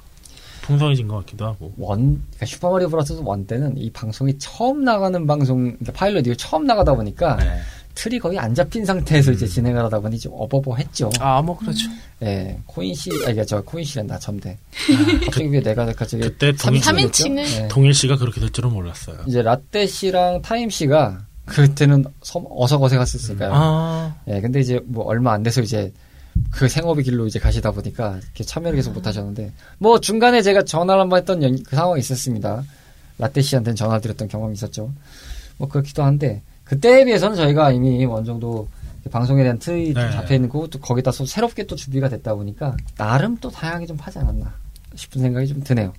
[0.63, 1.75] 풍성해진 것 같기도 하고.
[1.77, 6.65] one, 그러니까 슈퍼마리오 브라더스 one 때는 이 방송이 처음 나가는 방송, 그러니까 파일럿 이후 처음
[6.67, 7.61] 나가다 보니까 네.
[7.97, 9.35] 틀이 거의 안 잡힌 상태에서 음.
[9.35, 11.11] 이제 진행을 하다 보니 좀 어버버했죠.
[11.19, 11.89] 아, 뭐 그렇죠.
[12.23, 14.59] 예, 코인 씨, 아, 이게 저 코인 씨란다, 점대.
[15.25, 17.69] 갑자기 왜 내가 갑자기 그때 동일, 삼- 3인칭을 예.
[17.69, 19.17] 동일 씨가 그렇게 될 줄은 몰랐어요.
[19.27, 23.51] 이제 라떼 씨랑 타임 씨가 그때는 섬 어석어색했었으니까요.
[23.55, 25.93] 아, 예, 근데 이제 뭐 얼마 안 돼서 이제
[26.51, 31.01] 그 생업의 길로 이제 가시다 보니까 이렇게 참여를 계속 못 하셨는데 뭐 중간에 제가 전화를
[31.01, 32.63] 한번 했던 연- 그 상황이 있었습니다.
[33.19, 34.93] 라떼 씨한테는 전화 드렸던 경험이 있었죠.
[35.57, 38.69] 뭐 그렇기도 한데 그때에 비해서는 저희가 이미 어느 정도
[39.11, 40.13] 방송에 대한 틀이 좀 네.
[40.13, 43.97] 잡혀 있는 거고 또 거기다 또 새롭게 또 준비가 됐다 보니까 나름 또 다양하게 좀
[44.01, 44.53] 하지 않았나
[44.95, 45.93] 싶은 생각이 좀 드네요.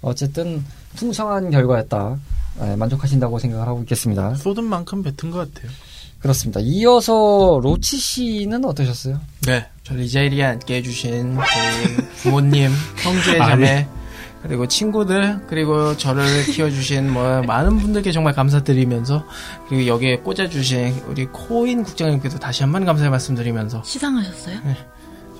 [0.00, 2.16] 어쨌든 풍성한 결과였다.
[2.62, 4.34] 예, 만족하신다고 생각을 하고 있겠습니다.
[4.36, 5.70] 쏟은 만큼 뱉은 것 같아요.
[6.20, 6.60] 그렇습니다.
[6.60, 9.20] 이어서 로치 씨는 어떠셨어요?
[9.46, 9.66] 네.
[9.84, 12.70] 저를 이 자리에 앉게 해주신 저희 부모님,
[13.02, 13.88] 형제, 자매,
[14.42, 19.24] 그리고 친구들, 그리고 저를 키워주신 뭐 많은 분들께 정말 감사드리면서
[19.68, 24.58] 그리고 여기에 꽂아주신 우리 코인 국장님께도 다시 한 번 감사의 말씀드리면서 수상하셨어요?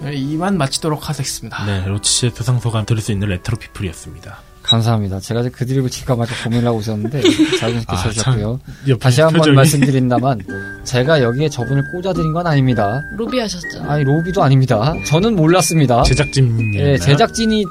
[0.03, 1.65] 저희 이만 마치도록 하겠습니다.
[1.65, 4.39] 네, 로치 씨의 수상 소감 들을 수 있는 레트로 피플이었습니다.
[4.63, 5.19] 감사합니다.
[5.21, 7.23] 제가 이제 그 드립을 칠까 말까 고민을 하고 있었는데
[7.59, 8.61] 자연스럽게 아, 쳐주셨고요.
[8.89, 10.41] 옆에 다시 한번 표정이- 말씀드린다만
[10.85, 13.01] 제가 여기에 저분을 꽂아드린 건 아닙니다.
[13.17, 13.83] 로비 하셨죠?
[13.89, 14.93] 아니 로비도 아닙니다.
[15.07, 16.03] 저는 몰랐습니다.
[16.03, 17.65] 제작진 예, 제작진이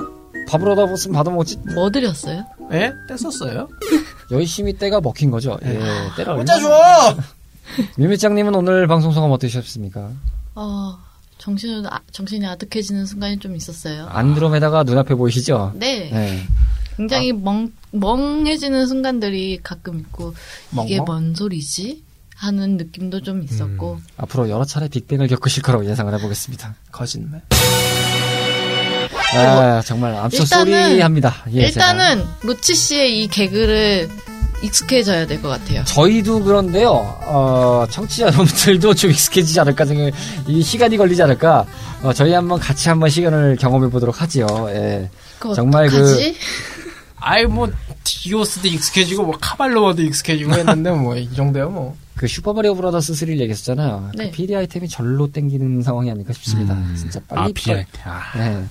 [0.47, 2.45] 밥을 얻어 먹으면 받아 먹지 뭐 드렸어요?
[2.71, 2.93] 예?
[3.09, 3.67] 뗐었어요?
[4.31, 5.57] 열심히 때가 먹힌 거죠.
[5.63, 5.79] 예,
[6.17, 7.17] 때가 얼마나- 꽂아줘!
[7.97, 10.09] 뮤미짱님은 오늘 방송 소감 어떠셨습니까?
[10.55, 10.97] 어,
[11.37, 14.07] 정신, 아, 정신이 아득해지는 순간이 좀 있었어요.
[14.07, 15.73] 안드로메다가 눈앞에 보이시죠?
[15.75, 16.09] 네.
[16.11, 16.43] 네.
[16.95, 20.33] 굉장히 멍, 멍해지는 순간들이 가끔 있고,
[20.85, 21.05] 이게 멍멍?
[21.05, 22.03] 뭔 소리지?
[22.35, 26.75] 하는 느낌도 좀 있었고, 앞으로 여러 차례 빅뱅을 겪으실 거라고 예상을 해보겠습니다.
[26.91, 27.41] 거짓말.
[29.35, 31.35] 아, 정말 암소 소리 합니다.
[31.53, 34.09] 예, 일단은, 로치 씨의 이 개그를
[34.63, 35.83] 익숙해져야 될 것 같아요.
[35.83, 40.11] 저희도 그런데요, 어, 청취자 여러분들도 좀 익숙해지지 않을까 생각,
[40.47, 41.65] 이 시간이 걸리지 않을까,
[42.01, 45.09] 어, 저희 한번 같이 한번 시간을 경험해 보도록 하지요, 예.
[45.55, 46.35] 정말 그- 어떡하지?
[47.19, 47.67] 아이 뭐
[48.03, 51.95] 디오스도 익숙해지고 뭐 카발로워도 익숙해지고 했는데 뭐 이 정도야 뭐.
[52.15, 54.11] 그 슈퍼마리오 브라더스 3를 얘기했었잖아요.
[54.15, 54.25] 네.
[54.29, 56.73] 그 피리 아이템이 절로 땡기는 상황이 아닐까 싶습니다.
[56.73, 56.95] 음.
[56.97, 57.75] 진짜 아, 빨리, 피해.
[57.75, 58.63] 빨리, 아, 네.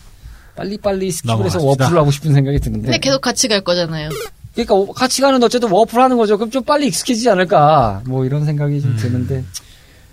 [0.57, 1.65] 빨리빨리 skip을 해서 넘어갑시다.
[1.85, 2.87] warp를 하고 싶은 생각이 드는데.
[2.87, 4.09] 근데 계속 같이 갈 거잖아요.
[4.55, 6.37] 그러니까 오- 같이 가는데 어쨌든 warp를 하는 거죠.
[6.39, 8.03] 그럼 좀 빨리 익숙해지지 않을까.
[8.07, 8.97] 뭐 이런 생각이 좀 음.
[8.97, 9.45] 드는데.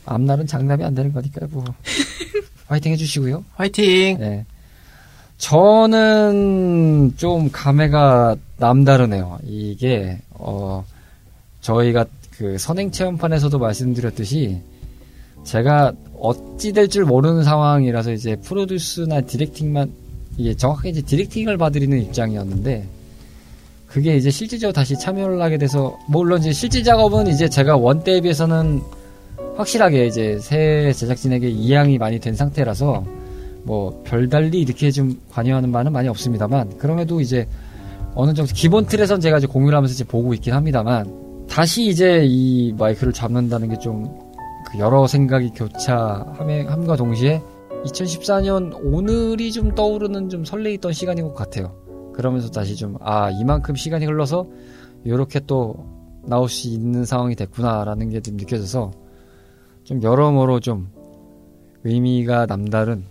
[0.06, 1.64] 앞날은 장담이 안 되는 거니까요, 뭐.
[2.68, 3.46] 화이팅 해주시고요.
[3.56, 4.18] 화이팅!
[4.20, 4.46] 네.
[5.38, 9.40] 저는 좀 감회가 남다르네요.
[9.46, 10.84] 이게, 어,
[11.62, 12.06] 저희가
[12.38, 14.62] 그 선행 체험판에서도 말씀드렸듯이
[15.44, 19.92] 제가 어찌 될 줄 모르는 상황이라서 이제 프로듀스나 디렉팅만
[20.38, 22.88] 이게 정확하게 이제 디렉팅을 봐드리는 입장이었는데
[23.88, 28.22] 그게 이제 실질적으로 다시 참여를 하게 돼서 물론 이제 실질 작업은 이제 제가 원 때에
[28.22, 28.82] 비해서는
[29.56, 33.06] 확실하게 이제 새 제작진에게 이양이 많이 된 상태라서
[33.64, 37.48] 뭐 별달리 이렇게 좀 관여하는 바는 많이 없습니다만 그럼에도 이제
[38.16, 42.74] 어느 정도 기본 틀에선 제가 이제 공유를 하면서 이제 보고 있긴 합니다만 다시 이제 이
[42.78, 44.24] 마이크를 잡는다는 게 좀
[44.80, 47.42] 여러 생각이 교차함과 동시에
[47.86, 51.76] 2014년 오늘이 좀 떠오르는 좀 설레있던 시간인 것 같아요.
[52.16, 54.48] 그러면서 다시 좀, 아, 이만큼 시간이 흘러서
[55.04, 55.76] 이렇게 또
[56.26, 58.92] 나올 수 있는 상황이 됐구나라는 게 좀 느껴져서
[59.84, 60.90] 좀 여러모로 좀
[61.84, 63.04] 의미가 남다른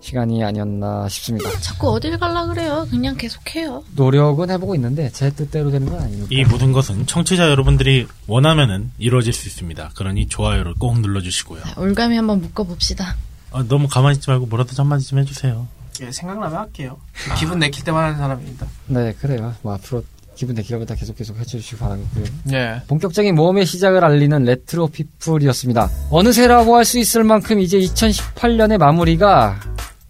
[0.00, 1.50] 시간이 아니었나 싶습니다.
[1.60, 2.86] 자꾸 어딜 갈라 그래요.
[2.88, 3.84] 그냥 계속해요.
[3.96, 6.28] 노력은 해보고 있는데 제 뜻대로 되는 건 아니니까.
[6.30, 9.90] 이 모든 것은 청취자 여러분들이 원하면은 이루어질 수 있습니다.
[9.94, 11.60] 그러니 좋아요를 꼭 눌러주시고요.
[11.60, 13.14] 자, 올감이 한번 묶어봅시다.
[13.52, 15.66] 아, 너무 가만히 있지 말고 뭐라도 한마디 좀 해주세요.
[16.02, 16.96] 예, 생각나면 할게요.
[17.38, 18.66] 기분 내킬 때만 하는 사람입니다.
[18.86, 19.54] 네, 그래요.
[19.62, 20.02] 뭐 앞으로
[20.34, 22.24] 기분 내기보다 계속 계속 해주시기 바라겠고요.
[22.52, 22.80] 예.
[22.86, 25.90] 본격적인 모험의 시작을 알리는 레트로 피플이었습니다.
[26.10, 29.60] 어느새라고 할 수 있을 만큼 이제 2018년의 마무리가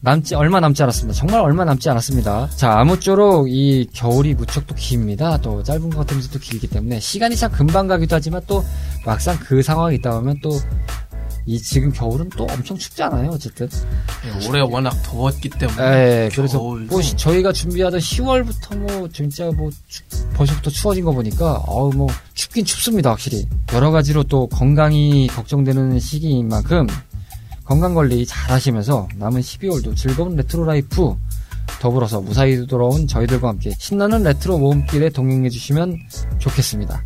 [0.03, 1.19] 남지 얼마 남지 않았습니다.
[1.19, 2.49] 정말 얼마 남지 않았습니다.
[2.57, 5.37] 자 아무쪼록 이 겨울이 무척 또 깁니다.
[5.39, 8.65] 또 짧은 것 같으면서 또 길기 때문에 시간이 참 금방 가기도 하지만 또
[9.05, 10.51] 막상 그 상황이 있다 보면 또
[11.47, 13.31] 이 지금 겨울은 또 엄청 춥잖아요.
[13.31, 13.69] 어쨌든.
[14.27, 15.83] 예, 올해 워낙 더웠기 때문에.
[15.83, 16.59] 예, 그래서.
[16.59, 20.03] 뭐 시- 저희가 준비하던 10월부터 뭐 진짜 뭐 추-
[20.35, 26.49] 벌써부터 추워진 거 보니까 어우 뭐 춥긴 춥습니다 확실히 여러 가지로 또 건강이 걱정되는 시기인
[26.49, 26.87] 만큼
[27.65, 31.15] 건강 관리 잘 하시면서 남은 12월도 즐거운 retro life
[31.81, 35.97] 더불어서 무사히 돌아온 저희들과 함께 신나는 레트로 모험길에 동행해 주시면
[36.39, 37.03] 좋겠습니다.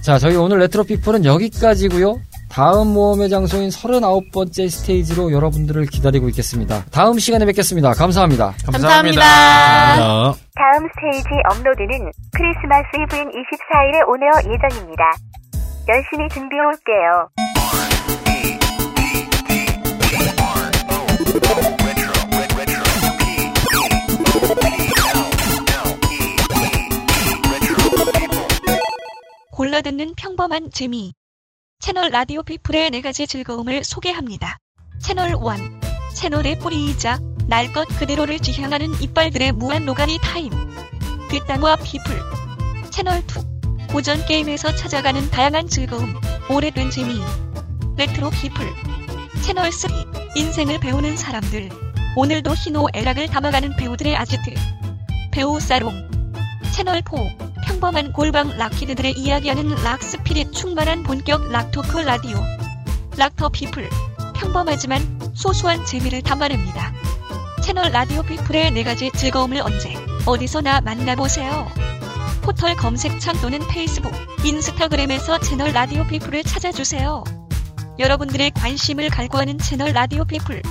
[0.00, 2.20] 자, 저희 오늘 레트로 피플은 여기까지고요.
[2.52, 6.84] 다음 모험의 장소인 39번째 스테이지로 여러분들을 기다리고 있겠습니다.
[6.92, 7.94] 다음 시간에 뵙겠습니다.
[7.94, 8.52] 감사합니다.
[8.66, 9.22] 감사합니다.
[9.22, 15.02] 자, 다음 스테이지 업로드는 크리스마스 이브인 24일에 오늘 예정입니다.
[15.88, 17.30] 열심히 준비해 올게요.
[29.52, 31.14] 골라듣는 평범한 재미.
[31.82, 34.58] 채널 라디오 피플의 네 가지 즐거움을 소개합니다.
[35.00, 35.36] 채널 1.
[36.14, 37.18] 채널의 뿌리이자
[37.48, 40.52] 날 것 그대로를 지향하는 이빨들의 무한 노가리 타임.
[41.28, 42.20] 뒷담화 피플.
[42.90, 43.88] 채널 2.
[43.88, 46.14] 고전 게임에서 찾아가는 다양한 즐거움.
[46.48, 47.20] 오래된 재미.
[47.96, 48.64] 레트로 피플.
[49.44, 49.90] 채널 3.
[50.36, 51.68] 인생을 배우는 사람들.
[52.14, 54.54] 오늘도 희노애락을 담아가는 배우들의 아지트.
[55.32, 56.08] 배우 살롱.
[56.72, 57.51] 채널 4.
[57.62, 62.38] 평범한 골방 rock kid들의 이야기하는 rock spirit 충만한 본격 rock talk 라디오.
[63.16, 63.88] 락터 피플.
[64.34, 66.92] 평범하지만 소소한 재미를 담아냅니다.
[67.62, 69.94] 채널 라디오 피플의 네 가지 즐거움을 언제,
[70.26, 71.68] 어디서나 만나보세요.
[72.42, 74.12] 포털 검색창 또는 페이스북,
[74.44, 77.22] 인스타그램에서 채널 라디오 피플을 찾아주세요.
[77.98, 80.62] 여러분들의 관심을 갈구하는 채널 라디오 피플.